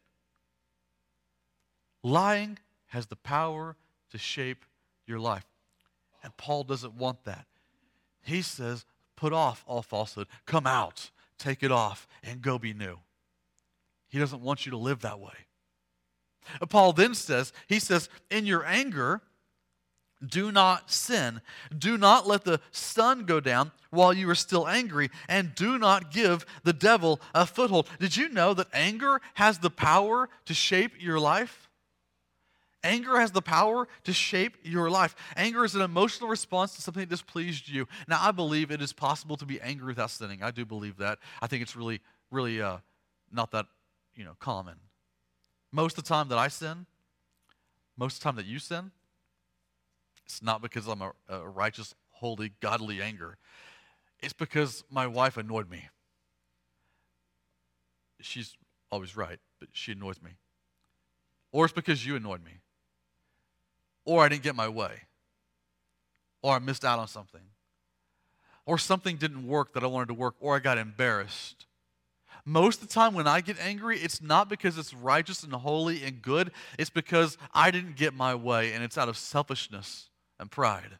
Lying 2.03 2.59
has 2.89 3.07
the 3.07 3.17
power 3.17 3.77
to 4.11 4.19
shape 4.19 4.65
your 5.07 5.19
life. 5.19 5.47
And 6.23 6.37
Paul 6.37 6.65
doesn't 6.65 6.95
want 6.95 7.25
that. 7.25 7.47
He 8.23 8.43
says, 8.43 8.85
Put 9.17 9.33
off 9.33 9.65
all 9.67 9.83
falsehood, 9.83 10.29
come 10.47 10.67
out, 10.67 11.11
take 11.39 11.63
it 11.63 11.71
off, 11.71 12.09
and 12.23 12.41
go 12.41 12.59
be 12.59 12.73
new. 12.73 12.99
He 14.09 14.19
doesn't 14.19 14.41
want 14.41 14.65
you 14.65 14.71
to 14.71 14.79
live 14.79 15.01
that 15.01 15.21
way. 15.21 15.47
Paul 16.69 16.93
then 16.93 17.15
says, 17.15 17.53
He 17.67 17.79
says, 17.79 18.09
In 18.31 18.47
your 18.47 18.65
anger, 18.65 19.23
do 20.27 20.53
not 20.53 20.91
sin. 20.91 21.41
Do 21.77 21.97
not 21.97 22.27
let 22.27 22.45
the 22.45 22.61
sun 22.71 23.25
go 23.25 23.41
down 23.41 23.73
while 23.91 24.13
you 24.13 24.29
are 24.31 24.35
still 24.35 24.69
angry, 24.69 25.11
and 25.29 25.55
do 25.55 25.79
not 25.79 26.13
give 26.13 26.47
the 26.63 26.73
devil 26.73 27.21
a 27.35 27.47
foothold. 27.47 27.89
Did 27.99 28.17
you 28.17 28.29
know 28.29 28.55
that 28.55 28.69
anger 28.73 29.21
has 29.35 29.59
the 29.59 29.71
power 29.71 30.29
to 30.47 30.55
shape 30.55 30.93
your 31.01 31.19
life? 31.19 31.69
Anger 32.83 33.21
has 33.21 33.33
the 33.33 33.43
power 33.43 33.89
to 34.05 34.13
shape 34.13 34.57
your 34.63 34.89
life. 34.91 35.15
Anger 35.37 35.65
is 35.65 35.75
an 35.75 35.83
emotional 35.83 36.31
response 36.31 36.75
to 36.77 36.83
something 36.83 37.03
that 37.03 37.11
displeased 37.11 37.69
you. 37.69 37.87
Now, 38.09 38.19
I 38.23 38.31
believe 38.31 38.71
it 38.71 38.81
is 38.81 38.93
possible 38.93 39.37
to 39.37 39.45
be 39.45 39.61
angry 39.61 39.89
without 39.89 40.11
sinning. 40.11 40.43
I 40.43 40.51
do 40.51 40.65
believe 40.65 40.97
that. 40.97 41.19
I 41.43 41.47
think 41.47 41.63
it's 41.63 41.77
really, 41.77 42.01
really 42.31 42.63
uh, 42.63 42.79
not 43.31 43.51
that, 43.51 43.67
you 44.15 44.25
know, 44.25 44.35
common. 44.39 44.77
Most 45.73 45.99
of 45.99 46.05
the 46.05 46.09
time 46.09 46.29
that 46.29 46.39
I 46.39 46.49
sin, 46.49 46.87
most 47.99 48.15
of 48.15 48.21
the 48.21 48.25
time 48.25 48.37
that 48.37 48.47
you 48.47 48.59
sin, 48.59 48.93
it's 50.31 50.43
not 50.43 50.63
because 50.63 50.87
I'm 50.87 51.03
a, 51.03 51.13
a 51.29 51.49
righteous, 51.49 51.93
holy, 52.11 52.53
godly 52.61 53.03
anger. 53.03 53.37
It's 54.21 54.33
because 54.33 54.85
my 54.89 55.09
wife 55.09 55.37
annoyed 55.37 55.69
me. 55.69 55.89
She's 58.21 58.55
always 58.93 59.17
right, 59.17 59.41
but 59.59 59.71
she 59.73 59.91
annoys 59.93 60.23
me. 60.23 60.31
Or 61.51 61.65
it's 61.65 61.75
because 61.75 62.07
you 62.07 62.15
annoyed 62.15 62.45
me. 62.45 62.53
Or 64.05 64.23
I 64.23 64.29
didn't 64.29 64.45
get 64.45 64.55
my 64.55 64.69
way. 64.69 64.93
Or 66.43 66.55
I 66.55 66.61
missed 66.61 66.85
out 66.85 67.01
on 67.01 67.09
something. 67.09 67.43
Or 68.67 68.79
something 68.79 69.17
didn't 69.17 69.49
work 69.49 69.75
that 69.75 69.83
I 69.83 69.89
wanted 69.89 70.09
to 70.09 70.15
work, 70.15 70.37
or 70.39 70.55
I 70.55 70.61
got 70.61 70.79
embarrassed. 70.79 71.67
Most 72.45 72.83
of 72.83 72.89
the 72.89 72.95
time 72.95 73.15
when 73.15 73.27
I 73.27 73.41
get 73.41 73.59
angry, 73.59 73.99
it's 73.99 74.23
not 74.23 74.49
because 74.49 74.79
it's 74.79 74.95
righteous 74.95 75.43
and 75.43 75.53
holy 75.53 76.05
and 76.05 76.23
good. 76.23 76.53
It's 76.79 76.91
because 76.91 77.37
I 77.53 77.73
didn't 77.73 77.97
get 77.97 78.15
my 78.15 78.37
way, 78.37 78.73
and 78.73 78.85
it's 78.85 78.97
out 78.97 79.09
of 79.09 79.17
selfishness 79.17 80.10
and 80.41 80.51
pride. 80.51 80.99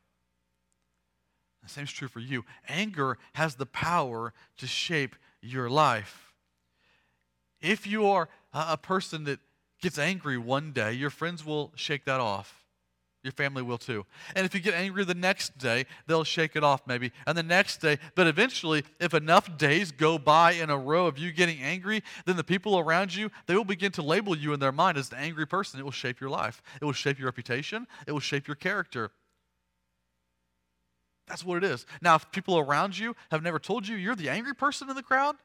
The 1.63 1.69
same 1.69 1.85
is 1.85 1.93
true 1.93 2.09
for 2.09 2.21
you. 2.21 2.45
Anger 2.69 3.19
has 3.35 3.57
the 3.57 3.67
power 3.67 4.33
to 4.59 4.67
shape 4.67 5.17
your 5.43 5.69
life. 5.69 6.33
If 7.61 7.87
you 7.87 8.07
are 8.07 8.29
a 8.53 8.77
person 8.77 9.25
that 9.25 9.41
gets 9.83 9.99
angry 9.99 10.39
one 10.39 10.73
day, 10.73 10.93
your 10.93 11.11
friends 11.11 11.45
will 11.45 11.73
shake 11.75 12.05
that 12.05 12.21
off. 12.21 12.65
Your 13.23 13.33
family 13.33 13.61
will 13.61 13.77
too. 13.77 14.07
And 14.35 14.47
if 14.47 14.55
you 14.55 14.61
get 14.61 14.73
angry 14.73 15.05
the 15.05 15.13
next 15.13 15.59
day, 15.59 15.85
they'll 16.07 16.25
shake 16.25 16.57
it 16.57 16.65
off 16.65 16.87
maybe. 16.87 17.13
And 17.27 17.37
the 17.37 17.43
next 17.43 17.83
day, 17.83 17.99
but 18.15 18.27
eventually, 18.27 18.83
if 18.99 19.13
enough 19.13 19.59
days 19.59 19.93
go 19.93 20.17
by 20.17 20.53
in 20.53 20.71
a 20.71 20.79
row 20.79 21.07
of 21.07 21.19
you 21.19 21.31
getting 21.31 21.61
angry, 21.61 22.03
then 22.25 22.37
the 22.37 22.45
people 22.45 22.79
around 22.79 23.15
you, 23.15 23.31
they 23.47 23.55
will 23.55 23.65
begin 23.65 23.93
to 23.93 24.03
label 24.03 24.35
you 24.35 24.55
in 24.55 24.61
their 24.61 24.73
mind 24.73 24.97
as 24.97 25.13
an 25.13 25.19
angry 25.19 25.47
person. 25.47 25.79
It 25.79 25.83
will 25.83 25.91
shape 25.91 26.19
your 26.19 26.31
life. 26.31 26.63
It 26.81 26.87
will 26.87 26.95
shape 26.95 27.19
your 27.19 27.27
reputation. 27.27 27.87
It 28.07 28.13
will 28.13 28.21
shape 28.21 28.49
your 28.49 28.55
character. 28.55 29.11
That's 31.31 31.45
what 31.45 31.63
it 31.63 31.65
is. 31.65 31.87
Now, 32.03 32.17
if 32.17 32.29
people 32.33 32.59
around 32.59 32.99
you 32.99 33.15
have 33.31 33.41
never 33.41 33.61
told 33.61 33.87
you 33.87 33.95
you're 33.95 34.17
the 34.17 34.29
angry 34.29 34.53
person 34.53 34.91
in 34.91 34.97
the 34.97 35.03
crowd, 35.03 35.37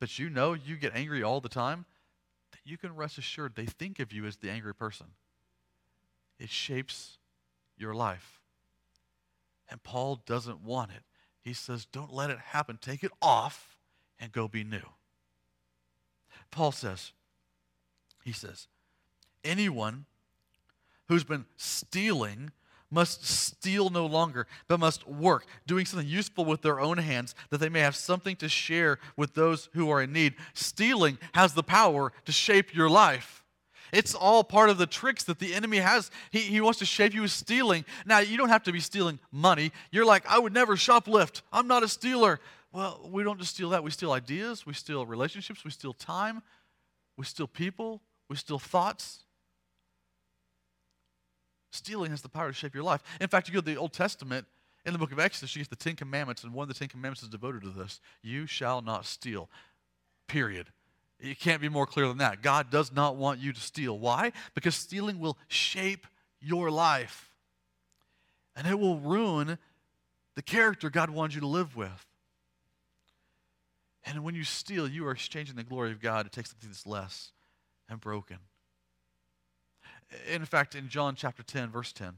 but 0.00 0.18
you 0.18 0.28
know 0.28 0.52
you 0.52 0.76
get 0.76 0.94
angry 0.94 1.22
all 1.22 1.40
the 1.40 1.48
time, 1.48 1.86
you 2.62 2.76
can 2.76 2.94
rest 2.94 3.16
assured 3.16 3.54
they 3.54 3.64
think 3.64 4.00
of 4.00 4.12
you 4.12 4.26
as 4.26 4.36
the 4.36 4.50
angry 4.50 4.74
person. 4.74 5.06
It 6.38 6.50
shapes 6.50 7.16
your 7.78 7.94
life. 7.94 8.38
And 9.70 9.82
Paul 9.82 10.20
doesn't 10.26 10.62
want 10.62 10.90
it. 10.90 11.04
He 11.40 11.54
says, 11.54 11.86
don't 11.86 12.12
let 12.12 12.28
it 12.28 12.38
happen. 12.38 12.78
Take 12.78 13.02
it 13.02 13.12
off 13.22 13.78
and 14.20 14.30
go 14.30 14.46
be 14.46 14.62
new. 14.62 14.90
Paul 16.50 16.70
says, 16.70 17.12
he 18.22 18.32
says, 18.32 18.68
anyone 19.42 20.04
who's 21.08 21.24
been 21.24 21.46
stealing 21.56 22.52
must 22.94 23.26
steal 23.26 23.90
no 23.90 24.06
longer, 24.06 24.46
but 24.68 24.78
must 24.78 25.06
work, 25.06 25.44
doing 25.66 25.84
something 25.84 26.08
useful 26.08 26.44
with 26.44 26.62
their 26.62 26.80
own 26.80 26.98
hands, 26.98 27.34
that 27.50 27.58
they 27.58 27.68
may 27.68 27.80
have 27.80 27.96
something 27.96 28.36
to 28.36 28.48
share 28.48 28.98
with 29.16 29.34
those 29.34 29.68
who 29.74 29.90
are 29.90 30.00
in 30.02 30.12
need. 30.12 30.34
Stealing 30.54 31.18
has 31.34 31.54
the 31.54 31.62
power 31.62 32.12
to 32.24 32.32
shape 32.32 32.74
your 32.74 32.88
life. 32.88 33.44
It's 33.92 34.14
all 34.14 34.42
part 34.42 34.70
of 34.70 34.78
the 34.78 34.86
tricks 34.86 35.24
that 35.24 35.38
the 35.38 35.54
enemy 35.54 35.78
has. 35.78 36.10
He, 36.30 36.40
he 36.40 36.60
wants 36.60 36.78
to 36.78 36.86
shape 36.86 37.14
you 37.14 37.22
with 37.22 37.30
stealing. 37.30 37.84
Now, 38.06 38.20
you 38.20 38.36
don't 38.36 38.48
have 38.48 38.64
to 38.64 38.72
be 38.72 38.80
stealing 38.80 39.18
money. 39.30 39.72
You're 39.90 40.06
like, 40.06 40.24
I 40.26 40.38
would 40.38 40.52
never 40.52 40.74
shoplift. 40.76 41.42
I'm 41.52 41.68
not 41.68 41.82
a 41.82 41.88
stealer. 41.88 42.40
Well, 42.72 43.08
we 43.12 43.22
don't 43.22 43.38
just 43.38 43.54
steal 43.54 43.70
that. 43.70 43.84
We 43.84 43.90
steal 43.90 44.12
ideas, 44.12 44.66
we 44.66 44.72
steal 44.72 45.06
relationships, 45.06 45.64
we 45.64 45.70
steal 45.70 45.92
time, 45.92 46.42
we 47.16 47.24
steal 47.24 47.46
people, 47.46 48.02
we 48.28 48.36
steal 48.36 48.58
thoughts. 48.58 49.23
Stealing 51.74 52.12
has 52.12 52.22
the 52.22 52.28
power 52.28 52.48
to 52.48 52.52
shape 52.52 52.72
your 52.72 52.84
life. 52.84 53.02
In 53.20 53.26
fact, 53.26 53.48
you 53.48 53.54
go 53.54 53.60
to 53.60 53.66
the 53.66 53.76
Old 53.76 53.92
Testament, 53.92 54.46
in 54.86 54.92
the 54.92 54.98
book 54.98 55.10
of 55.10 55.18
Exodus, 55.18 55.56
you 55.56 55.62
get 55.62 55.70
the 55.70 55.76
Ten 55.76 55.96
Commandments, 55.96 56.44
and 56.44 56.54
one 56.54 56.62
of 56.62 56.68
the 56.68 56.78
Ten 56.78 56.86
Commandments 56.86 57.22
is 57.24 57.28
devoted 57.28 57.62
to 57.62 57.70
this. 57.70 58.00
You 58.22 58.46
shall 58.46 58.80
not 58.80 59.06
steal. 59.06 59.48
Period. 60.28 60.68
It 61.18 61.40
can't 61.40 61.60
be 61.60 61.68
more 61.68 61.84
clear 61.86 62.06
than 62.06 62.18
that. 62.18 62.42
God 62.42 62.70
does 62.70 62.92
not 62.92 63.16
want 63.16 63.40
you 63.40 63.52
to 63.52 63.60
steal. 63.60 63.98
Why? 63.98 64.30
Because 64.54 64.76
stealing 64.76 65.18
will 65.18 65.36
shape 65.48 66.06
your 66.40 66.70
life. 66.70 67.30
And 68.54 68.68
it 68.68 68.78
will 68.78 68.98
ruin 68.98 69.58
the 70.36 70.42
character 70.42 70.90
God 70.90 71.10
wants 71.10 71.34
you 71.34 71.40
to 71.40 71.46
live 71.48 71.74
with. 71.74 72.06
And 74.04 74.22
when 74.22 74.36
you 74.36 74.44
steal, 74.44 74.86
you 74.86 75.06
are 75.08 75.12
exchanging 75.12 75.56
the 75.56 75.64
glory 75.64 75.90
of 75.90 76.00
God 76.00 76.22
to 76.24 76.30
take 76.30 76.46
something 76.46 76.68
that's 76.68 76.86
less 76.86 77.32
and 77.88 78.00
broken. 78.00 78.38
In 80.32 80.44
fact, 80.44 80.74
in 80.74 80.88
John 80.88 81.14
chapter 81.14 81.42
10, 81.42 81.70
verse 81.70 81.92
10, 81.92 82.14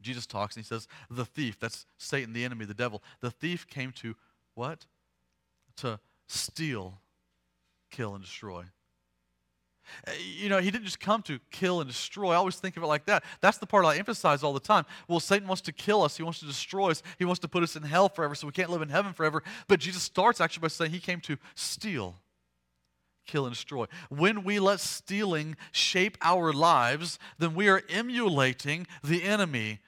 Jesus 0.00 0.26
talks 0.26 0.56
and 0.56 0.64
he 0.64 0.68
says, 0.68 0.88
The 1.10 1.24
thief, 1.24 1.58
that's 1.58 1.86
Satan, 1.96 2.32
the 2.32 2.44
enemy, 2.44 2.64
the 2.64 2.74
devil, 2.74 3.02
the 3.20 3.30
thief 3.30 3.66
came 3.66 3.92
to 3.92 4.14
what? 4.54 4.86
To 5.76 6.00
steal, 6.26 7.00
kill, 7.90 8.14
and 8.14 8.24
destroy. 8.24 8.64
Uh, 10.06 10.12
you 10.36 10.48
know, 10.48 10.58
he 10.58 10.70
didn't 10.70 10.84
just 10.84 11.00
come 11.00 11.22
to 11.22 11.38
kill 11.50 11.80
and 11.80 11.88
destroy. 11.88 12.32
I 12.32 12.36
always 12.36 12.56
think 12.56 12.76
of 12.76 12.82
it 12.82 12.86
like 12.86 13.06
that. 13.06 13.24
That's 13.40 13.58
the 13.58 13.66
part 13.66 13.84
I 13.84 13.96
emphasize 13.96 14.42
all 14.42 14.52
the 14.52 14.60
time. 14.60 14.84
Well, 15.08 15.20
Satan 15.20 15.48
wants 15.48 15.62
to 15.62 15.72
kill 15.72 16.02
us, 16.02 16.16
he 16.16 16.22
wants 16.22 16.40
to 16.40 16.46
destroy 16.46 16.90
us, 16.90 17.02
he 17.18 17.24
wants 17.24 17.40
to 17.40 17.48
put 17.48 17.62
us 17.62 17.76
in 17.76 17.82
hell 17.82 18.08
forever 18.08 18.34
so 18.34 18.46
we 18.46 18.52
can't 18.52 18.70
live 18.70 18.82
in 18.82 18.88
heaven 18.88 19.12
forever. 19.12 19.42
But 19.68 19.80
Jesus 19.80 20.02
starts 20.02 20.40
actually 20.40 20.62
by 20.62 20.68
saying 20.68 20.90
he 20.90 21.00
came 21.00 21.20
to 21.22 21.36
steal, 21.54 22.16
kill, 23.26 23.46
and 23.46 23.54
destroy. 23.54 23.86
When 24.08 24.44
we 24.44 24.58
let 24.58 24.80
stealing 24.80 25.56
shape 25.72 26.16
our 26.22 26.52
lives, 26.52 27.18
then 27.38 27.54
we 27.54 27.68
are 27.68 27.82
emulating 27.88 28.86
the 29.02 29.22
enemy, 29.22 29.80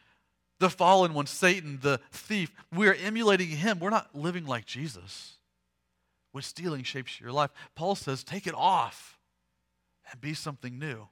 the 0.61 0.70
fallen 0.70 1.14
one, 1.14 1.27
Satan, 1.27 1.79
the 1.83 2.01
thief. 2.11 2.53
We 2.73 2.88
are 2.88 2.94
emulating 2.94 3.49
him. 3.49 3.79
We're 3.79 3.90
not 3.90 4.14
living 4.14 4.47
like 4.47 4.66
Jesus. 4.66 5.35
When 6.33 6.42
stealing 6.42 6.83
shapes 6.83 7.20
your 7.20 7.33
life, 7.33 7.51
Paul 7.75 7.94
says, 7.94 8.25
take 8.25 8.47
it 8.47 8.55
off 8.55 9.18
and 10.11 10.20
be 10.20 10.35
something 10.35 10.79
new. 10.79 11.09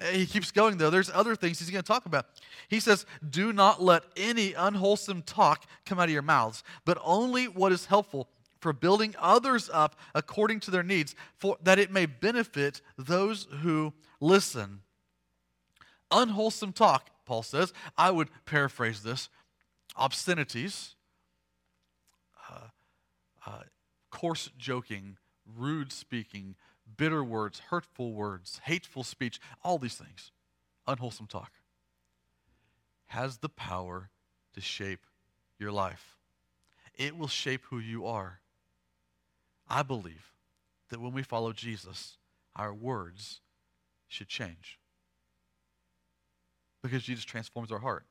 Eh, 0.00 0.12
he 0.12 0.26
keeps 0.26 0.50
going, 0.50 0.78
though. 0.78 0.90
There's 0.90 1.10
other 1.10 1.34
things 1.34 1.58
he's 1.58 1.70
going 1.70 1.82
to 1.82 1.86
talk 1.86 2.06
about. 2.06 2.26
He 2.68 2.80
says, 2.80 3.06
Do 3.28 3.52
not 3.52 3.82
let 3.82 4.02
any 4.16 4.54
unwholesome 4.54 5.22
talk 5.22 5.66
come 5.84 5.98
out 5.98 6.04
of 6.04 6.10
your 6.10 6.22
mouths, 6.22 6.62
but 6.84 6.98
only 7.04 7.46
what 7.46 7.72
is 7.72 7.86
helpful 7.86 8.28
for 8.60 8.72
building 8.72 9.14
others 9.18 9.70
up 9.72 9.96
according 10.14 10.60
to 10.60 10.70
their 10.70 10.82
needs, 10.82 11.14
for 11.36 11.56
that 11.62 11.78
it 11.78 11.90
may 11.90 12.06
benefit 12.06 12.80
those 12.96 13.46
who 13.62 13.92
listen. 14.20 14.80
Unwholesome 16.10 16.72
talk, 16.72 17.10
Paul 17.24 17.42
says. 17.42 17.72
I 17.96 18.10
would 18.10 18.28
paraphrase 18.44 19.02
this 19.02 19.28
obscenities, 19.96 20.94
uh, 22.50 22.68
uh, 23.46 23.62
coarse 24.10 24.50
joking, 24.58 25.16
rude 25.56 25.92
speaking, 25.92 26.54
bitter 26.96 27.24
words, 27.24 27.60
hurtful 27.70 28.12
words, 28.12 28.60
hateful 28.64 29.04
speech, 29.04 29.40
all 29.62 29.78
these 29.78 29.96
things, 29.96 30.32
unwholesome 30.86 31.26
talk, 31.26 31.52
has 33.06 33.38
the 33.38 33.48
power 33.48 34.10
to 34.54 34.60
shape 34.60 35.06
your 35.58 35.72
life. 35.72 36.16
It 36.94 37.16
will 37.16 37.28
shape 37.28 37.62
who 37.70 37.78
you 37.78 38.06
are. 38.06 38.40
I 39.68 39.82
believe 39.82 40.32
that 40.90 41.00
when 41.00 41.12
we 41.12 41.22
follow 41.22 41.52
Jesus, 41.52 42.16
our 42.54 42.72
words 42.72 43.40
should 44.08 44.28
change. 44.28 44.78
Because 46.82 47.02
Jesus 47.02 47.24
transforms 47.24 47.72
our 47.72 47.80
heart. 47.80 48.04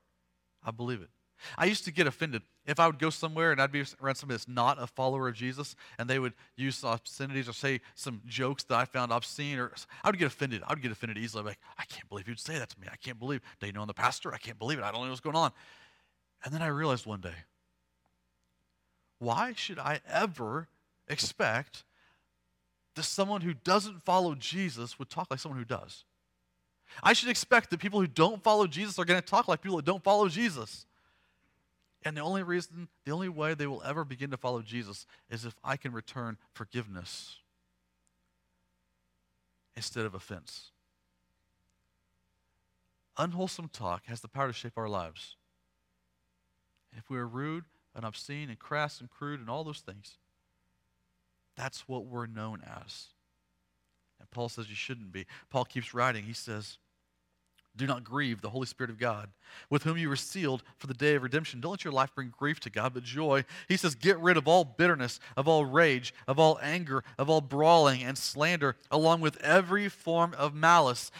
I 0.63 0.71
believe 0.71 1.01
it. 1.01 1.09
I 1.57 1.65
used 1.65 1.85
to 1.85 1.91
get 1.91 2.07
offended 2.07 2.41
if 2.65 2.79
I 2.79 2.87
would 2.87 2.97
go 2.97 3.09
somewhere 3.09 3.51
and 3.51 3.61
I'd 3.61 3.71
be 3.71 3.83
around 4.01 4.15
somebody 4.15 4.37
that's 4.37 4.47
not 4.47 4.81
a 4.81 4.87
follower 4.87 5.27
of 5.27 5.35
Jesus 5.35 5.75
and 5.99 6.09
they 6.09 6.17
would 6.17 6.33
use 6.55 6.83
obscenities 6.83 7.49
or 7.49 7.53
say 7.53 7.81
some 7.93 8.21
jokes 8.25 8.63
that 8.63 8.75
I 8.75 8.85
found 8.85 9.11
obscene 9.11 9.59
or 9.59 9.71
I 10.03 10.09
would 10.09 10.17
get 10.17 10.27
offended. 10.27 10.63
I 10.65 10.73
would 10.73 10.81
get 10.81 10.91
offended 10.91 11.17
easily. 11.17 11.41
I'm 11.41 11.45
like, 11.45 11.59
I 11.77 11.83
can't 11.85 12.07
believe 12.09 12.27
you'd 12.27 12.39
say 12.39 12.57
that 12.57 12.69
to 12.69 12.79
me. 12.79 12.87
I 12.91 12.95
can't 12.95 13.19
believe. 13.19 13.41
You 13.61 13.71
know 13.73 13.85
the 13.85 13.93
pastor? 13.93 14.33
I 14.33 14.37
can't 14.37 14.57
believe 14.57 14.79
it. 14.79 14.83
I 14.83 14.91
don't 14.91 15.03
know 15.03 15.09
what's 15.09 15.19
going 15.19 15.35
on. 15.35 15.51
And 16.43 16.53
then 16.53 16.61
I 16.61 16.67
realized 16.67 17.05
one 17.05 17.21
day, 17.21 17.35
why 19.19 19.53
should 19.53 19.79
I 19.79 20.01
ever 20.07 20.67
expect 21.07 21.83
that 22.95 23.03
someone 23.03 23.41
who 23.41 23.53
doesn't 23.53 24.03
follow 24.03 24.35
Jesus 24.35 24.97
would 24.97 25.09
talk 25.09 25.27
like 25.29 25.39
someone 25.39 25.59
who 25.59 25.65
does? 25.65 26.05
I 27.03 27.13
should 27.13 27.29
expect 27.29 27.69
that 27.69 27.79
people 27.79 27.99
who 27.99 28.07
don't 28.07 28.43
follow 28.43 28.67
Jesus 28.67 28.99
are 28.99 29.05
going 29.05 29.19
to 29.19 29.25
talk 29.25 29.47
like 29.47 29.61
people 29.61 29.77
that 29.77 29.85
don't 29.85 30.03
follow 30.03 30.27
Jesus. 30.27 30.85
And 32.03 32.15
the 32.15 32.21
only 32.21 32.43
reason, 32.43 32.87
the 33.03 33.11
only 33.11 33.29
way 33.29 33.53
they 33.53 33.67
will 33.67 33.81
ever 33.83 34.05
begin 34.05 34.31
to 34.31 34.37
follow 34.37 34.61
Jesus 34.61 35.05
is 35.29 35.43
if 35.43 35.55
I 35.63 35.75
can 35.75 35.91
return 35.91 36.37
forgiveness 36.53 37.37
instead 39.75 40.05
of 40.05 40.13
offense. 40.13 40.71
Unwholesome 43.17 43.69
talk 43.69 44.05
has 44.05 44.21
the 44.21 44.27
power 44.27 44.47
to 44.47 44.53
shape 44.53 44.77
our 44.77 44.89
lives. 44.89 45.35
If 46.95 47.09
we 47.09 47.17
are 47.17 47.27
rude 47.27 47.65
and 47.95 48.05
obscene 48.05 48.49
and 48.49 48.59
crass 48.59 48.99
and 48.99 49.09
crude 49.09 49.39
and 49.39 49.49
all 49.49 49.63
those 49.63 49.79
things, 49.79 50.17
that's 51.55 51.87
what 51.87 52.05
we're 52.05 52.27
known 52.27 52.61
as. 52.83 53.07
And 54.19 54.29
Paul 54.31 54.49
says 54.49 54.69
you 54.69 54.75
shouldn't 54.75 55.11
be. 55.11 55.25
Paul 55.49 55.65
keeps 55.65 55.93
writing. 55.93 56.23
He 56.23 56.33
says, 56.33 56.77
do 57.77 57.85
not 57.85 58.03
grieve 58.05 58.41
the 58.41 58.49
Holy 58.49 58.65
Spirit 58.65 58.89
of 58.89 58.97
God, 58.97 59.29
with 59.69 59.83
whom 59.83 59.97
you 59.97 60.07
were 60.07 60.15
sealed 60.15 60.63
for 60.77 60.87
the 60.87 60.93
day 60.93 61.15
of 61.15 61.23
redemption. 61.23 61.59
Don't 61.59 61.71
let 61.71 61.83
your 61.83 61.91
life 61.91 62.15
bring 62.15 62.31
grief 62.35 62.59
to 62.61 62.69
God, 62.69 62.93
but 62.93 63.03
joy. 63.03 63.43
He 63.67 63.75
says, 63.75 63.95
Get 63.95 64.17
rid 64.19 64.37
of 64.37 64.47
all 64.47 64.63
bitterness, 64.63 65.19
of 65.35 65.47
all 65.47 65.65
rage, 65.65 66.13
of 66.25 66.39
all 66.39 66.57
anger, 66.61 67.03
of 67.17 67.29
all 67.29 67.41
brawling 67.41 68.01
and 68.01 68.17
slander, 68.17 68.77
along 68.89 69.19
with 69.21 69.41
every 69.41 69.89
form 69.89 70.33
of 70.37 70.53
malice. 70.53 71.11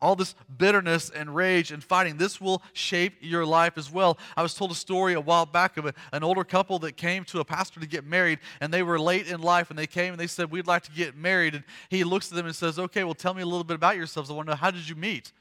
All 0.00 0.14
this 0.14 0.34
bitterness 0.58 1.10
and 1.10 1.34
rage 1.34 1.72
and 1.72 1.82
fighting, 1.82 2.16
this 2.16 2.40
will 2.40 2.62
shape 2.72 3.14
your 3.20 3.46
life 3.46 3.78
as 3.78 3.90
well. 3.90 4.18
I 4.36 4.42
was 4.42 4.54
told 4.54 4.70
a 4.70 4.74
story 4.74 5.14
a 5.14 5.20
while 5.20 5.46
back 5.46 5.76
of 5.76 5.86
a, 5.86 5.94
an 6.12 6.22
older 6.22 6.44
couple 6.44 6.78
that 6.80 6.96
came 6.96 7.24
to 7.26 7.40
a 7.40 7.44
pastor 7.44 7.80
to 7.80 7.86
get 7.86 8.04
married, 8.04 8.38
and 8.60 8.72
they 8.72 8.82
were 8.82 8.98
late 8.98 9.26
in 9.26 9.40
life, 9.40 9.70
and 9.70 9.78
they 9.78 9.86
came 9.86 10.12
and 10.12 10.20
they 10.20 10.26
said, 10.26 10.50
We'd 10.50 10.66
like 10.66 10.82
to 10.84 10.92
get 10.92 11.16
married. 11.16 11.54
And 11.54 11.64
he 11.88 12.04
looks 12.04 12.30
at 12.30 12.36
them 12.36 12.46
and 12.46 12.54
says, 12.54 12.78
Okay, 12.78 13.04
well, 13.04 13.14
tell 13.14 13.34
me 13.34 13.42
a 13.42 13.46
little 13.46 13.64
bit 13.64 13.76
about 13.76 13.96
yourselves. 13.96 14.30
I 14.30 14.34
want 14.34 14.46
to 14.48 14.52
know, 14.52 14.56
how 14.56 14.70
did 14.70 14.88
you 14.88 14.96
meet? 14.96 15.32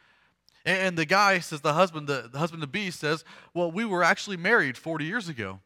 And 0.65 0.97
the 0.97 1.05
guy 1.05 1.39
says, 1.39 1.61
the 1.61 1.73
husband, 1.73 2.07
the, 2.07 2.27
the 2.31 2.39
husband 2.39 2.61
to 2.61 2.67
be 2.67 2.89
says, 2.91 3.23
Well, 3.53 3.71
we 3.71 3.85
were 3.85 4.03
actually 4.03 4.37
married 4.37 4.77
40 4.77 5.05
years 5.05 5.29
ago. 5.29 5.59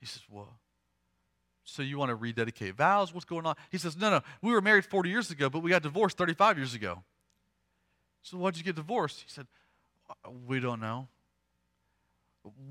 He 0.00 0.06
says, 0.06 0.22
Well, 0.30 0.58
so 1.64 1.82
you 1.82 1.98
want 1.98 2.10
to 2.10 2.14
rededicate 2.14 2.76
vows? 2.76 3.12
What's 3.12 3.26
going 3.26 3.44
on? 3.44 3.54
He 3.70 3.78
says, 3.78 3.96
No, 3.96 4.10
no, 4.10 4.20
we 4.40 4.52
were 4.52 4.60
married 4.60 4.84
40 4.84 5.10
years 5.10 5.30
ago, 5.30 5.50
but 5.50 5.60
we 5.60 5.70
got 5.70 5.82
divorced 5.82 6.16
35 6.16 6.56
years 6.56 6.74
ago. 6.74 7.02
So 8.26 8.38
why'd 8.38 8.56
you 8.56 8.64
get 8.64 8.74
divorced? 8.74 9.20
He 9.20 9.28
said, 9.28 9.46
We 10.48 10.58
don't 10.58 10.80
know. 10.80 11.06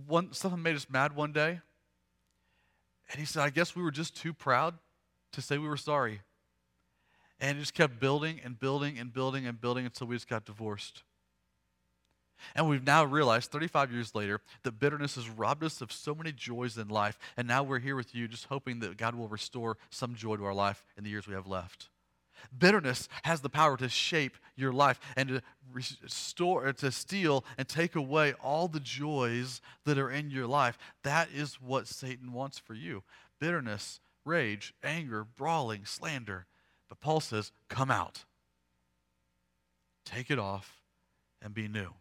One, 0.05 0.33
something 0.33 0.61
made 0.61 0.75
us 0.75 0.87
mad 0.89 1.15
one 1.15 1.31
day. 1.31 1.61
And 3.09 3.19
he 3.19 3.25
said, 3.25 3.43
I 3.43 3.51
guess 3.51 3.73
we 3.73 3.81
were 3.81 3.91
just 3.91 4.17
too 4.17 4.33
proud 4.33 4.73
to 5.31 5.41
say 5.41 5.57
we 5.57 5.69
were 5.69 5.77
sorry. 5.77 6.19
And 7.39 7.57
it 7.57 7.61
just 7.61 7.73
kept 7.73 8.01
building 8.01 8.41
and 8.43 8.59
building 8.59 8.99
and 8.99 9.13
building 9.13 9.47
and 9.47 9.59
building 9.59 9.85
until 9.85 10.07
we 10.07 10.17
just 10.17 10.27
got 10.27 10.43
divorced. 10.43 11.03
And 12.53 12.67
we've 12.67 12.85
now 12.85 13.05
realized 13.05 13.49
35 13.51 13.93
years 13.93 14.13
later 14.13 14.41
that 14.63 14.77
bitterness 14.77 15.15
has 15.15 15.29
robbed 15.29 15.63
us 15.63 15.79
of 15.79 15.89
so 15.89 16.13
many 16.13 16.33
joys 16.33 16.77
in 16.77 16.89
life. 16.89 17.17
And 17.37 17.47
now 17.47 17.63
we're 17.63 17.79
here 17.79 17.95
with 17.95 18.13
you 18.13 18.27
just 18.27 18.45
hoping 18.45 18.79
that 18.79 18.97
God 18.97 19.15
will 19.15 19.29
restore 19.29 19.77
some 19.89 20.15
joy 20.15 20.35
to 20.35 20.43
our 20.43 20.53
life 20.53 20.83
in 20.97 21.05
the 21.05 21.09
years 21.09 21.27
we 21.27 21.33
have 21.33 21.47
left. 21.47 21.87
Bitterness 22.57 23.07
has 23.23 23.41
the 23.41 23.49
power 23.49 23.77
to 23.77 23.89
shape 23.89 24.37
your 24.55 24.71
life 24.71 24.99
and 25.15 25.29
to 25.29 25.41
restore, 25.71 26.71
to 26.71 26.91
steal 26.91 27.43
and 27.57 27.67
take 27.67 27.95
away 27.95 28.33
all 28.33 28.67
the 28.67 28.79
joys 28.79 29.61
that 29.85 29.97
are 29.97 30.09
in 30.09 30.31
your 30.31 30.47
life. 30.47 30.77
That 31.03 31.29
is 31.33 31.61
what 31.61 31.87
Satan 31.87 32.31
wants 32.33 32.57
for 32.57 32.73
you. 32.73 33.03
Bitterness, 33.39 33.99
rage, 34.23 34.73
anger, 34.83 35.23
brawling, 35.23 35.85
slander. 35.85 36.45
But 36.87 36.99
Paul 36.99 37.19
says, 37.19 37.51
come 37.67 37.91
out. 37.91 38.25
Take 40.05 40.29
it 40.29 40.39
off 40.39 40.81
and 41.41 41.53
be 41.53 41.67
new. 41.67 41.93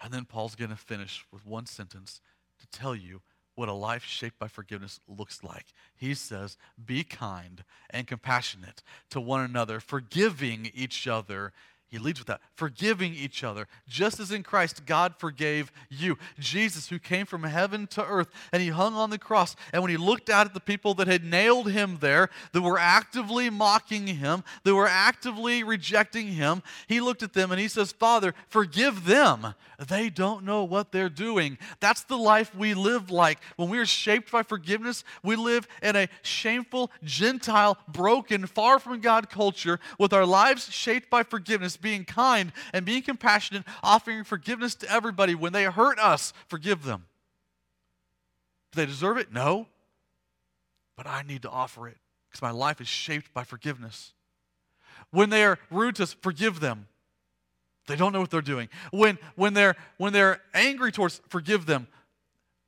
And 0.00 0.12
then 0.12 0.24
Paul's 0.24 0.54
going 0.54 0.70
to 0.70 0.76
finish 0.76 1.24
with 1.32 1.44
one 1.44 1.66
sentence 1.66 2.20
to 2.60 2.66
tell 2.68 2.94
you 2.94 3.20
what 3.58 3.68
a 3.68 3.72
life 3.72 4.04
shaped 4.04 4.38
by 4.38 4.46
forgiveness 4.46 5.00
looks 5.08 5.42
like. 5.42 5.66
He 5.96 6.14
says, 6.14 6.56
Be 6.82 7.02
kind 7.02 7.64
and 7.90 8.06
compassionate 8.06 8.84
to 9.10 9.20
one 9.20 9.42
another, 9.42 9.80
forgiving 9.80 10.70
each 10.72 11.08
other 11.08 11.52
he 11.90 11.98
leads 11.98 12.20
with 12.20 12.26
that, 12.26 12.42
forgiving 12.54 13.14
each 13.14 13.42
other, 13.42 13.66
just 13.88 14.20
as 14.20 14.30
in 14.30 14.42
Christ 14.42 14.84
God 14.84 15.14
forgave 15.16 15.72
you. 15.88 16.18
Jesus, 16.38 16.90
who 16.90 16.98
came 16.98 17.24
from 17.24 17.44
heaven 17.44 17.86
to 17.88 18.04
earth, 18.04 18.28
and 18.52 18.60
he 18.60 18.68
hung 18.68 18.94
on 18.94 19.08
the 19.08 19.18
cross. 19.18 19.56
And 19.72 19.80
when 19.80 19.90
he 19.90 19.96
looked 19.96 20.28
out 20.28 20.46
at 20.46 20.52
the 20.52 20.60
people 20.60 20.92
that 20.94 21.06
had 21.06 21.24
nailed 21.24 21.70
him 21.70 21.96
there, 22.00 22.28
that 22.52 22.60
were 22.60 22.78
actively 22.78 23.48
mocking 23.48 24.06
him, 24.06 24.44
that 24.64 24.74
were 24.74 24.86
actively 24.86 25.64
rejecting 25.64 26.28
him, 26.28 26.62
he 26.88 27.00
looked 27.00 27.22
at 27.22 27.32
them 27.32 27.50
and 27.52 27.60
he 27.60 27.68
says, 27.68 27.90
Father, 27.92 28.34
forgive 28.48 29.06
them. 29.06 29.54
They 29.78 30.10
don't 30.10 30.44
know 30.44 30.64
what 30.64 30.92
they're 30.92 31.08
doing. 31.08 31.56
That's 31.80 32.02
the 32.02 32.18
life 32.18 32.54
we 32.54 32.74
live 32.74 33.10
like. 33.10 33.38
When 33.56 33.70
we 33.70 33.78
are 33.78 33.86
shaped 33.86 34.30
by 34.30 34.42
forgiveness, 34.42 35.04
we 35.22 35.36
live 35.36 35.66
in 35.82 35.96
a 35.96 36.08
shameful, 36.20 36.90
Gentile, 37.02 37.78
broken, 37.88 38.46
far 38.46 38.78
from 38.78 39.00
God 39.00 39.30
culture 39.30 39.80
with 39.98 40.12
our 40.12 40.26
lives 40.26 40.70
shaped 40.70 41.08
by 41.08 41.22
forgiveness 41.22 41.77
being 41.80 42.04
kind 42.04 42.52
and 42.72 42.84
being 42.84 43.02
compassionate, 43.02 43.64
offering 43.82 44.24
forgiveness 44.24 44.74
to 44.76 44.90
everybody. 44.90 45.34
When 45.34 45.52
they 45.52 45.64
hurt 45.64 45.98
us, 45.98 46.32
forgive 46.48 46.84
them. 46.84 47.06
Do 48.72 48.80
they 48.80 48.86
deserve 48.86 49.16
it? 49.16 49.32
No. 49.32 49.66
But 50.96 51.06
I 51.06 51.22
need 51.22 51.42
to 51.42 51.50
offer 51.50 51.88
it 51.88 51.96
because 52.28 52.42
my 52.42 52.50
life 52.50 52.80
is 52.80 52.88
shaped 52.88 53.32
by 53.32 53.44
forgiveness. 53.44 54.12
When 55.10 55.30
they 55.30 55.44
are 55.44 55.58
rude 55.70 55.96
to 55.96 56.02
us, 56.02 56.12
forgive 56.12 56.60
them. 56.60 56.86
They 57.86 57.96
don't 57.96 58.12
know 58.12 58.20
what 58.20 58.30
they're 58.30 58.42
doing. 58.42 58.68
When, 58.90 59.18
when, 59.34 59.54
they're, 59.54 59.76
when 59.96 60.12
they're 60.12 60.42
angry 60.52 60.92
towards, 60.92 61.22
forgive 61.28 61.66
them. 61.66 61.86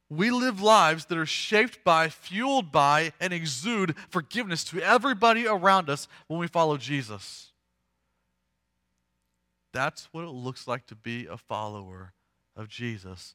We 0.08 0.30
live 0.30 0.60
lives 0.60 1.04
that 1.04 1.18
are 1.18 1.26
shaped 1.26 1.84
by, 1.84 2.08
fueled 2.08 2.72
by, 2.72 3.12
and 3.20 3.32
exude 3.32 3.94
forgiveness 4.08 4.64
to 4.64 4.80
everybody 4.80 5.46
around 5.46 5.88
us 5.88 6.08
when 6.26 6.40
we 6.40 6.48
follow 6.48 6.76
Jesus. 6.76 7.49
That's 9.72 10.08
what 10.12 10.24
it 10.24 10.30
looks 10.30 10.66
like 10.66 10.86
to 10.86 10.94
be 10.96 11.26
a 11.26 11.36
follower 11.36 12.12
of 12.56 12.68
Jesus, 12.68 13.34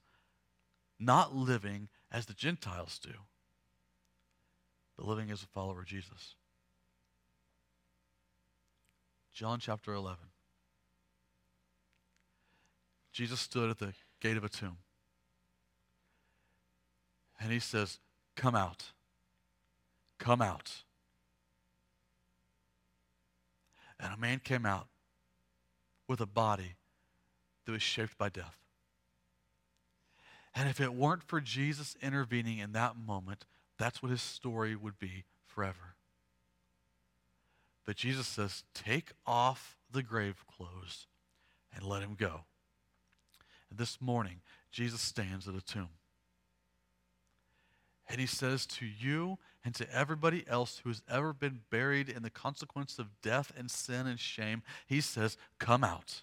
not 1.00 1.36
living 1.36 1.90
as 2.12 2.26
the 2.26 2.34
Gentiles 2.34 3.00
do, 3.00 3.14
but 4.98 5.08
living 5.08 5.32
as 5.32 5.44
a 5.44 5.48
follower 5.48 5.80
of 5.80 5.86
Jesus. 5.86 6.36
John 9.34 9.60
chapter 9.60 9.94
11. 9.94 10.18
Jesus 13.12 13.40
stood 13.40 13.70
at 13.70 13.80
the 13.80 13.94
gate 14.22 14.38
of 14.38 14.44
a 14.44 14.50
tomb. 14.50 14.78
And 17.40 17.52
he 17.52 17.60
says, 17.60 18.00
Come 18.36 18.56
out. 18.56 18.92
Come 20.20 20.42
out. 20.42 20.84
And 24.00 24.14
a 24.14 24.18
man 24.18 24.40
came 24.44 24.66
out 24.66 24.88
with 26.08 26.22
a 26.22 26.26
body 26.26 26.76
that 27.66 27.72
was 27.72 27.82
shaped 27.82 28.18
by 28.18 28.30
death. 28.30 28.58
And 30.54 30.70
if 30.70 30.80
it 30.80 30.94
weren't 30.94 31.24
for 31.24 31.42
Jesus 31.42 31.98
intervening 32.02 32.60
in 32.60 32.72
that 32.74 32.96
moment, 32.96 33.46
that's 33.78 34.02
what 34.02 34.12
his 34.12 34.22
story 34.22 34.76
would 34.76 34.98
be 35.00 35.26
forever. 35.46 35.96
But 37.86 37.98
Jesus 37.98 38.26
says, 38.26 38.64
Take 38.74 39.12
off 39.26 39.78
the 39.92 40.04
grave 40.04 40.46
clothes 40.48 41.08
and 41.74 41.86
let 41.86 42.02
him 42.02 42.16
go. 42.18 42.42
And 43.70 43.78
this 43.78 44.02
morning, 44.02 44.42
Jesus 44.72 45.02
stands 45.02 45.48
at 45.48 45.56
a 45.56 45.62
tomb. 45.62 45.90
And 48.08 48.22
he 48.22 48.28
says 48.28 48.66
to 48.68 48.86
you 48.86 49.38
and 49.66 49.74
to 49.76 49.92
everybody 49.92 50.46
else 50.48 50.80
who 50.84 50.90
has 50.90 51.02
ever 51.10 51.34
been 51.34 51.62
buried 51.72 52.08
in 52.08 52.22
the 52.22 52.30
consequence 52.30 53.00
of 53.00 53.08
death 53.24 53.52
and 53.58 53.70
sin 53.70 54.06
and 54.06 54.20
shame, 54.20 54.62
he 54.86 55.02
says, 55.02 55.38
Come 55.60 55.84
out. 55.84 56.22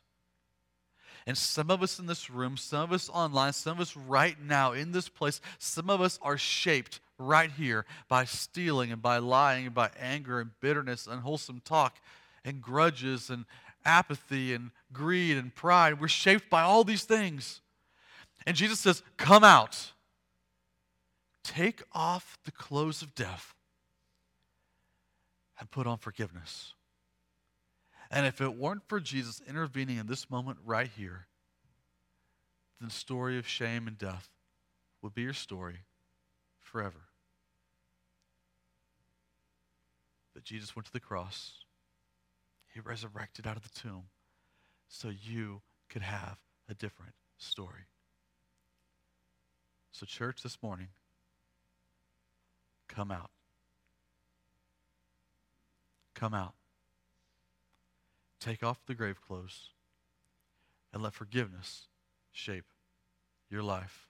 And 1.27 1.37
some 1.37 1.71
of 1.71 1.83
us 1.83 1.99
in 1.99 2.07
this 2.07 2.31
room, 2.31 2.57
some 2.57 2.83
of 2.83 2.93
us 2.93 3.09
online, 3.09 3.53
some 3.53 3.79
of 3.79 3.81
us 3.81 3.97
right 3.97 4.37
now 4.41 4.73
in 4.73 4.93
this 4.93 5.09
place, 5.09 5.41
some 5.59 5.91
of 5.91 6.01
us 6.01 6.19
are 6.23 6.39
shaped 6.39 7.01
right 7.19 7.51
here 7.51 7.85
by 8.09 8.25
stealing 8.25 8.91
and 8.91 9.03
by 9.03 9.19
lying 9.19 9.67
and 9.67 9.75
by 9.75 9.91
anger 10.01 10.41
and 10.41 10.51
bitterness, 10.61 11.07
unwholesome 11.07 11.63
talk 11.65 12.01
and 12.45 12.61
grudges 12.61 13.31
and 13.31 13.45
apathy 13.85 14.55
and 14.55 14.71
greed 14.93 15.37
and 15.37 15.55
pride. 15.55 16.01
We're 16.01 16.09
shaped 16.09 16.49
by 16.49 16.63
all 16.63 16.85
these 16.85 17.05
things. 17.05 17.61
And 18.47 18.57
Jesus 18.57 18.81
says, 18.81 19.03
Come 19.17 19.45
out. 19.45 19.92
Take 21.45 21.83
off 21.93 22.39
the 22.45 22.53
clothes 22.53 23.03
of 23.03 23.15
death 23.15 23.55
and 25.59 25.71
put 25.71 25.87
on 25.87 25.99
forgiveness. 25.99 26.75
And 28.11 28.27
if 28.27 28.41
it 28.41 28.57
weren't 28.57 28.83
for 28.89 29.01
Jesus 29.01 29.41
intervening 29.49 29.97
in 29.97 30.07
this 30.07 30.31
moment 30.31 30.59
right 30.65 30.91
here, 30.97 31.27
then 32.79 32.89
the 32.89 32.95
story 32.95 33.39
of 33.39 33.47
shame 33.47 33.87
and 33.87 33.97
death 33.97 34.29
would 35.03 35.15
be 35.15 35.23
your 35.23 35.33
story 35.33 35.81
forever. 36.61 37.09
But 40.35 40.45
Jesus 40.45 40.77
went 40.77 40.87
to 40.87 40.93
the 40.93 41.01
cross. 41.01 41.53
He 42.73 42.81
resurrected 42.81 43.47
out 43.47 43.57
of 43.57 43.63
the 43.63 43.81
tomb 43.81 44.05
so 44.89 45.09
you 45.09 45.63
could 45.89 46.03
have 46.03 46.39
a 46.69 46.75
different 46.75 47.15
story. 47.39 47.87
So, 49.91 50.07
church, 50.07 50.43
this 50.43 50.59
morning, 50.63 50.89
come 52.95 53.11
out. 53.11 53.31
Come 56.15 56.35
out. 56.35 56.55
Take 58.39 58.63
off 58.63 58.85
the 58.87 58.95
grave 58.95 59.21
clothes 59.21 59.71
and 60.93 61.03
let 61.03 61.15
forgiveness 61.15 61.87
shape 62.33 62.67
your 63.51 63.63
life. 63.63 64.09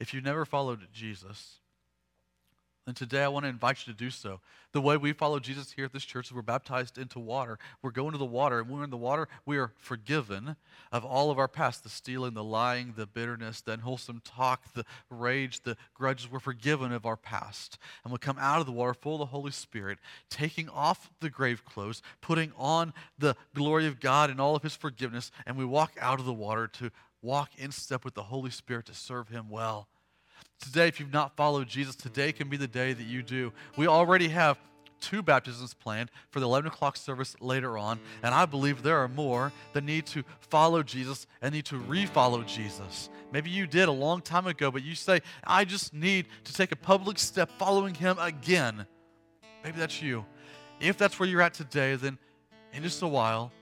If 0.00 0.14
you 0.14 0.20
never 0.20 0.44
followed 0.44 0.88
Jesus, 0.92 1.60
and 2.88 2.96
today 2.96 3.22
I 3.22 3.28
want 3.28 3.44
to 3.44 3.50
invite 3.50 3.86
you 3.86 3.92
to 3.92 3.98
do 3.98 4.08
so. 4.08 4.40
The 4.72 4.80
way 4.80 4.96
we 4.96 5.12
follow 5.12 5.38
Jesus 5.38 5.72
here 5.72 5.84
at 5.84 5.92
this 5.92 6.06
church 6.06 6.28
is 6.28 6.32
we're 6.32 6.40
baptized 6.40 6.96
into 6.96 7.18
water. 7.18 7.58
We're 7.82 7.90
going 7.90 8.12
to 8.12 8.18
the 8.18 8.24
water, 8.24 8.60
and 8.60 8.68
when 8.70 8.78
we're 8.78 8.84
in 8.84 8.90
the 8.90 8.96
water, 8.96 9.28
we 9.44 9.58
are 9.58 9.72
forgiven 9.76 10.56
of 10.90 11.04
all 11.04 11.30
of 11.30 11.38
our 11.38 11.48
past 11.48 11.82
the 11.82 11.90
stealing, 11.90 12.32
the 12.32 12.42
lying, 12.42 12.94
the 12.96 13.04
bitterness, 13.04 13.60
the 13.60 13.72
unwholesome 13.72 14.22
talk, 14.24 14.72
the 14.72 14.86
rage, 15.10 15.60
the 15.64 15.76
grudges. 15.92 16.30
We're 16.30 16.38
forgiven 16.38 16.90
of 16.92 17.04
our 17.04 17.18
past. 17.18 17.76
And 18.04 18.12
we 18.12 18.18
come 18.18 18.38
out 18.38 18.60
of 18.60 18.66
the 18.66 18.72
water 18.72 18.94
full 18.94 19.16
of 19.16 19.20
the 19.20 19.26
Holy 19.26 19.52
Spirit, 19.52 19.98
taking 20.30 20.70
off 20.70 21.10
the 21.20 21.28
grave 21.28 21.66
clothes, 21.66 22.00
putting 22.22 22.52
on 22.56 22.94
the 23.18 23.36
glory 23.54 23.86
of 23.86 24.00
God 24.00 24.30
and 24.30 24.40
all 24.40 24.56
of 24.56 24.62
His 24.62 24.76
forgiveness, 24.76 25.30
and 25.46 25.58
we 25.58 25.64
walk 25.66 25.92
out 26.00 26.20
of 26.20 26.24
the 26.24 26.32
water 26.32 26.66
to 26.66 26.90
walk 27.20 27.50
in 27.58 27.70
step 27.70 28.02
with 28.02 28.14
the 28.14 28.22
Holy 28.22 28.50
Spirit 28.50 28.86
to 28.86 28.94
serve 28.94 29.28
Him 29.28 29.50
well. 29.50 29.88
Today, 30.60 30.88
if 30.88 30.98
you've 30.98 31.12
not 31.12 31.36
followed 31.36 31.68
Jesus, 31.68 31.94
today 31.94 32.32
can 32.32 32.48
be 32.48 32.56
the 32.56 32.66
day 32.66 32.92
that 32.92 33.06
you 33.06 33.22
do. 33.22 33.52
We 33.76 33.86
already 33.86 34.28
have 34.28 34.58
two 35.00 35.22
baptisms 35.22 35.74
planned 35.74 36.10
for 36.30 36.40
the 36.40 36.46
11 36.46 36.68
o'clock 36.68 36.96
service 36.96 37.36
later 37.40 37.78
on, 37.78 38.00
and 38.22 38.34
I 38.34 38.46
believe 38.46 38.82
there 38.82 38.98
are 38.98 39.08
more 39.08 39.52
that 39.72 39.84
need 39.84 40.06
to 40.06 40.24
follow 40.40 40.82
Jesus 40.82 41.26
and 41.40 41.54
need 41.54 41.66
to 41.66 41.78
re-follow 41.78 42.42
Jesus. 42.42 43.08
Maybe 43.32 43.50
you 43.50 43.66
did 43.66 43.88
a 43.88 43.92
long 43.92 44.20
time 44.20 44.46
ago, 44.46 44.70
but 44.70 44.82
you 44.82 44.94
say, 44.94 45.20
I 45.44 45.64
just 45.64 45.94
need 45.94 46.26
to 46.44 46.52
take 46.52 46.72
a 46.72 46.76
public 46.76 47.18
step 47.18 47.50
following 47.58 47.94
him 47.94 48.16
again. 48.18 48.86
Maybe 49.62 49.78
that's 49.78 50.02
you. 50.02 50.24
If 50.80 50.96
that's 50.96 51.18
where 51.20 51.28
you're 51.28 51.42
at 51.42 51.54
today, 51.54 51.94
then 51.94 52.18
in 52.72 52.82
just 52.82 53.02
a 53.02 53.08
while, 53.08 53.52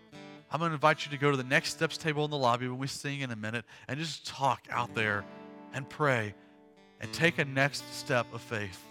I'm 0.50 0.60
going 0.60 0.70
to 0.70 0.74
invite 0.74 1.04
you 1.04 1.10
to 1.10 1.18
go 1.18 1.30
to 1.30 1.36
the 1.36 1.44
next 1.44 1.70
steps 1.70 1.96
table 1.98 2.24
in 2.24 2.30
the 2.30 2.38
lobby 2.38 2.68
when 2.68 2.78
we 2.78 2.86
sing 2.86 3.20
in 3.20 3.30
a 3.30 3.36
minute 3.36 3.64
and 3.88 3.98
just 3.98 4.26
talk 4.26 4.66
out 4.70 4.94
there 4.94 5.24
and 5.74 5.88
pray 5.88 6.34
and 7.00 7.12
take 7.12 7.38
a 7.38 7.44
next 7.44 7.84
step 7.94 8.26
of 8.32 8.40
faith. 8.40 8.82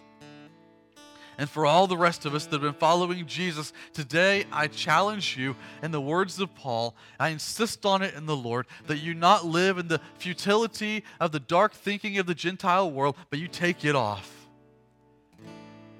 And 1.37 1.49
for 1.49 1.65
all 1.65 1.87
the 1.87 1.97
rest 1.97 2.25
of 2.25 2.33
us 2.33 2.45
that 2.45 2.53
have 2.53 2.61
been 2.61 2.73
following 2.73 3.25
Jesus, 3.25 3.73
today 3.93 4.45
I 4.51 4.67
challenge 4.67 5.35
you 5.37 5.55
in 5.83 5.91
the 5.91 5.99
words 5.99 6.39
of 6.39 6.53
Paul. 6.55 6.95
I 7.19 7.29
insist 7.29 7.85
on 7.85 8.01
it 8.01 8.13
in 8.13 8.25
the 8.25 8.35
Lord 8.35 8.67
that 8.87 8.99
you 8.99 9.13
not 9.13 9.45
live 9.45 9.77
in 9.77 9.87
the 9.87 9.99
futility 10.17 11.03
of 11.19 11.31
the 11.31 11.39
dark 11.39 11.73
thinking 11.73 12.17
of 12.17 12.25
the 12.25 12.35
Gentile 12.35 12.89
world, 12.89 13.17
but 13.29 13.39
you 13.39 13.47
take 13.47 13.83
it 13.83 13.95
off. 13.95 14.47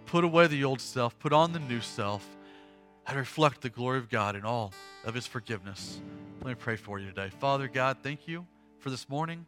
Put 0.05 0.23
away 0.23 0.47
the 0.47 0.63
old 0.63 0.79
self, 0.79 1.17
put 1.19 1.33
on 1.33 1.51
the 1.51 1.59
new 1.59 1.81
self, 1.81 2.25
and 3.07 3.17
reflect 3.17 3.61
the 3.61 3.69
glory 3.69 3.97
of 3.97 4.09
God 4.09 4.35
in 4.35 4.45
all 4.45 4.73
of 5.03 5.13
His 5.13 5.27
forgiveness. 5.27 5.99
Let 6.41 6.49
me 6.49 6.55
pray 6.55 6.75
for 6.75 6.99
you 6.99 7.07
today. 7.07 7.29
Father 7.39 7.67
God, 7.67 7.97
thank 8.01 8.27
you 8.27 8.45
for 8.79 8.89
this 8.89 9.09
morning. 9.09 9.45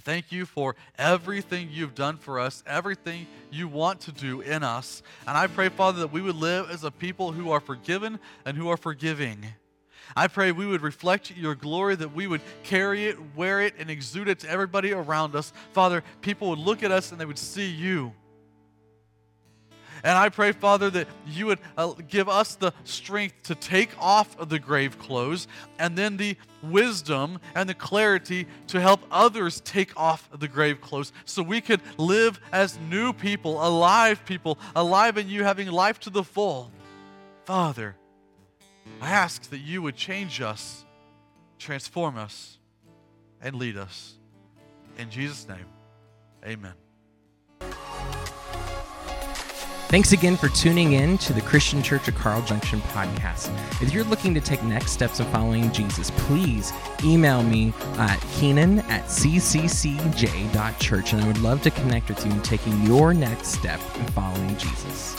Thank 0.00 0.32
you 0.32 0.46
for 0.46 0.74
everything 0.98 1.68
you've 1.70 1.94
done 1.94 2.16
for 2.16 2.40
us, 2.40 2.64
everything 2.66 3.26
you 3.50 3.68
want 3.68 4.00
to 4.00 4.12
do 4.12 4.40
in 4.40 4.64
us. 4.64 5.02
And 5.28 5.36
I 5.36 5.46
pray, 5.46 5.68
Father, 5.68 6.00
that 6.00 6.12
we 6.12 6.22
would 6.22 6.34
live 6.34 6.70
as 6.70 6.82
a 6.82 6.90
people 6.90 7.32
who 7.32 7.50
are 7.50 7.60
forgiven 7.60 8.18
and 8.44 8.56
who 8.56 8.68
are 8.68 8.76
forgiving. 8.76 9.46
I 10.16 10.26
pray 10.28 10.50
we 10.50 10.66
would 10.66 10.82
reflect 10.82 11.36
your 11.36 11.54
glory, 11.54 11.94
that 11.96 12.14
we 12.14 12.26
would 12.26 12.40
carry 12.64 13.06
it, 13.06 13.16
wear 13.36 13.60
it, 13.60 13.74
and 13.78 13.90
exude 13.90 14.28
it 14.28 14.40
to 14.40 14.50
everybody 14.50 14.92
around 14.92 15.36
us. 15.36 15.52
Father, 15.72 16.02
people 16.20 16.48
would 16.48 16.58
look 16.58 16.82
at 16.82 16.90
us 16.90 17.12
and 17.12 17.20
they 17.20 17.24
would 17.24 17.38
see 17.38 17.70
you. 17.70 18.12
And 20.04 20.18
I 20.18 20.30
pray, 20.30 20.52
Father, 20.52 20.90
that 20.90 21.06
you 21.26 21.46
would 21.46 21.60
uh, 21.76 21.92
give 22.08 22.28
us 22.28 22.56
the 22.56 22.72
strength 22.84 23.44
to 23.44 23.54
take 23.54 23.90
off 24.00 24.38
of 24.38 24.48
the 24.48 24.58
grave 24.58 24.98
clothes 24.98 25.46
and 25.78 25.96
then 25.96 26.16
the 26.16 26.36
wisdom 26.62 27.38
and 27.54 27.68
the 27.68 27.74
clarity 27.74 28.46
to 28.68 28.80
help 28.80 29.00
others 29.10 29.60
take 29.60 29.96
off 29.96 30.28
the 30.36 30.48
grave 30.48 30.80
clothes 30.80 31.12
so 31.24 31.42
we 31.42 31.60
could 31.60 31.80
live 31.98 32.40
as 32.52 32.78
new 32.90 33.12
people, 33.12 33.64
alive 33.64 34.24
people, 34.24 34.58
alive 34.74 35.18
in 35.18 35.28
you, 35.28 35.44
having 35.44 35.68
life 35.68 36.00
to 36.00 36.10
the 36.10 36.24
full. 36.24 36.72
Father, 37.44 37.94
I 39.00 39.10
ask 39.10 39.50
that 39.50 39.58
you 39.58 39.82
would 39.82 39.96
change 39.96 40.40
us, 40.40 40.84
transform 41.58 42.16
us, 42.16 42.58
and 43.40 43.54
lead 43.56 43.76
us. 43.76 44.14
In 44.98 45.10
Jesus' 45.10 45.46
name, 45.48 45.66
amen. 46.44 46.74
Thanks 49.92 50.12
again 50.12 50.38
for 50.38 50.48
tuning 50.48 50.94
in 50.94 51.18
to 51.18 51.34
the 51.34 51.42
Christian 51.42 51.82
Church 51.82 52.08
of 52.08 52.14
Carl 52.14 52.40
Junction 52.40 52.80
podcast. 52.80 53.50
If 53.82 53.92
you're 53.92 54.04
looking 54.04 54.32
to 54.32 54.40
take 54.40 54.62
next 54.62 54.92
steps 54.92 55.20
in 55.20 55.26
following 55.26 55.70
Jesus, 55.70 56.10
please 56.12 56.72
email 57.04 57.42
me 57.42 57.74
at 57.98 58.18
keenan 58.32 58.78
at 58.78 59.04
cccj.church, 59.04 59.52
and 61.12 61.22
I 61.22 61.26
would 61.26 61.42
love 61.42 61.60
to 61.60 61.70
connect 61.70 62.08
with 62.08 62.24
you 62.24 62.32
in 62.32 62.40
taking 62.40 62.82
your 62.84 63.12
next 63.12 63.48
step 63.48 63.80
in 63.96 64.06
following 64.12 64.56
Jesus. 64.56 65.14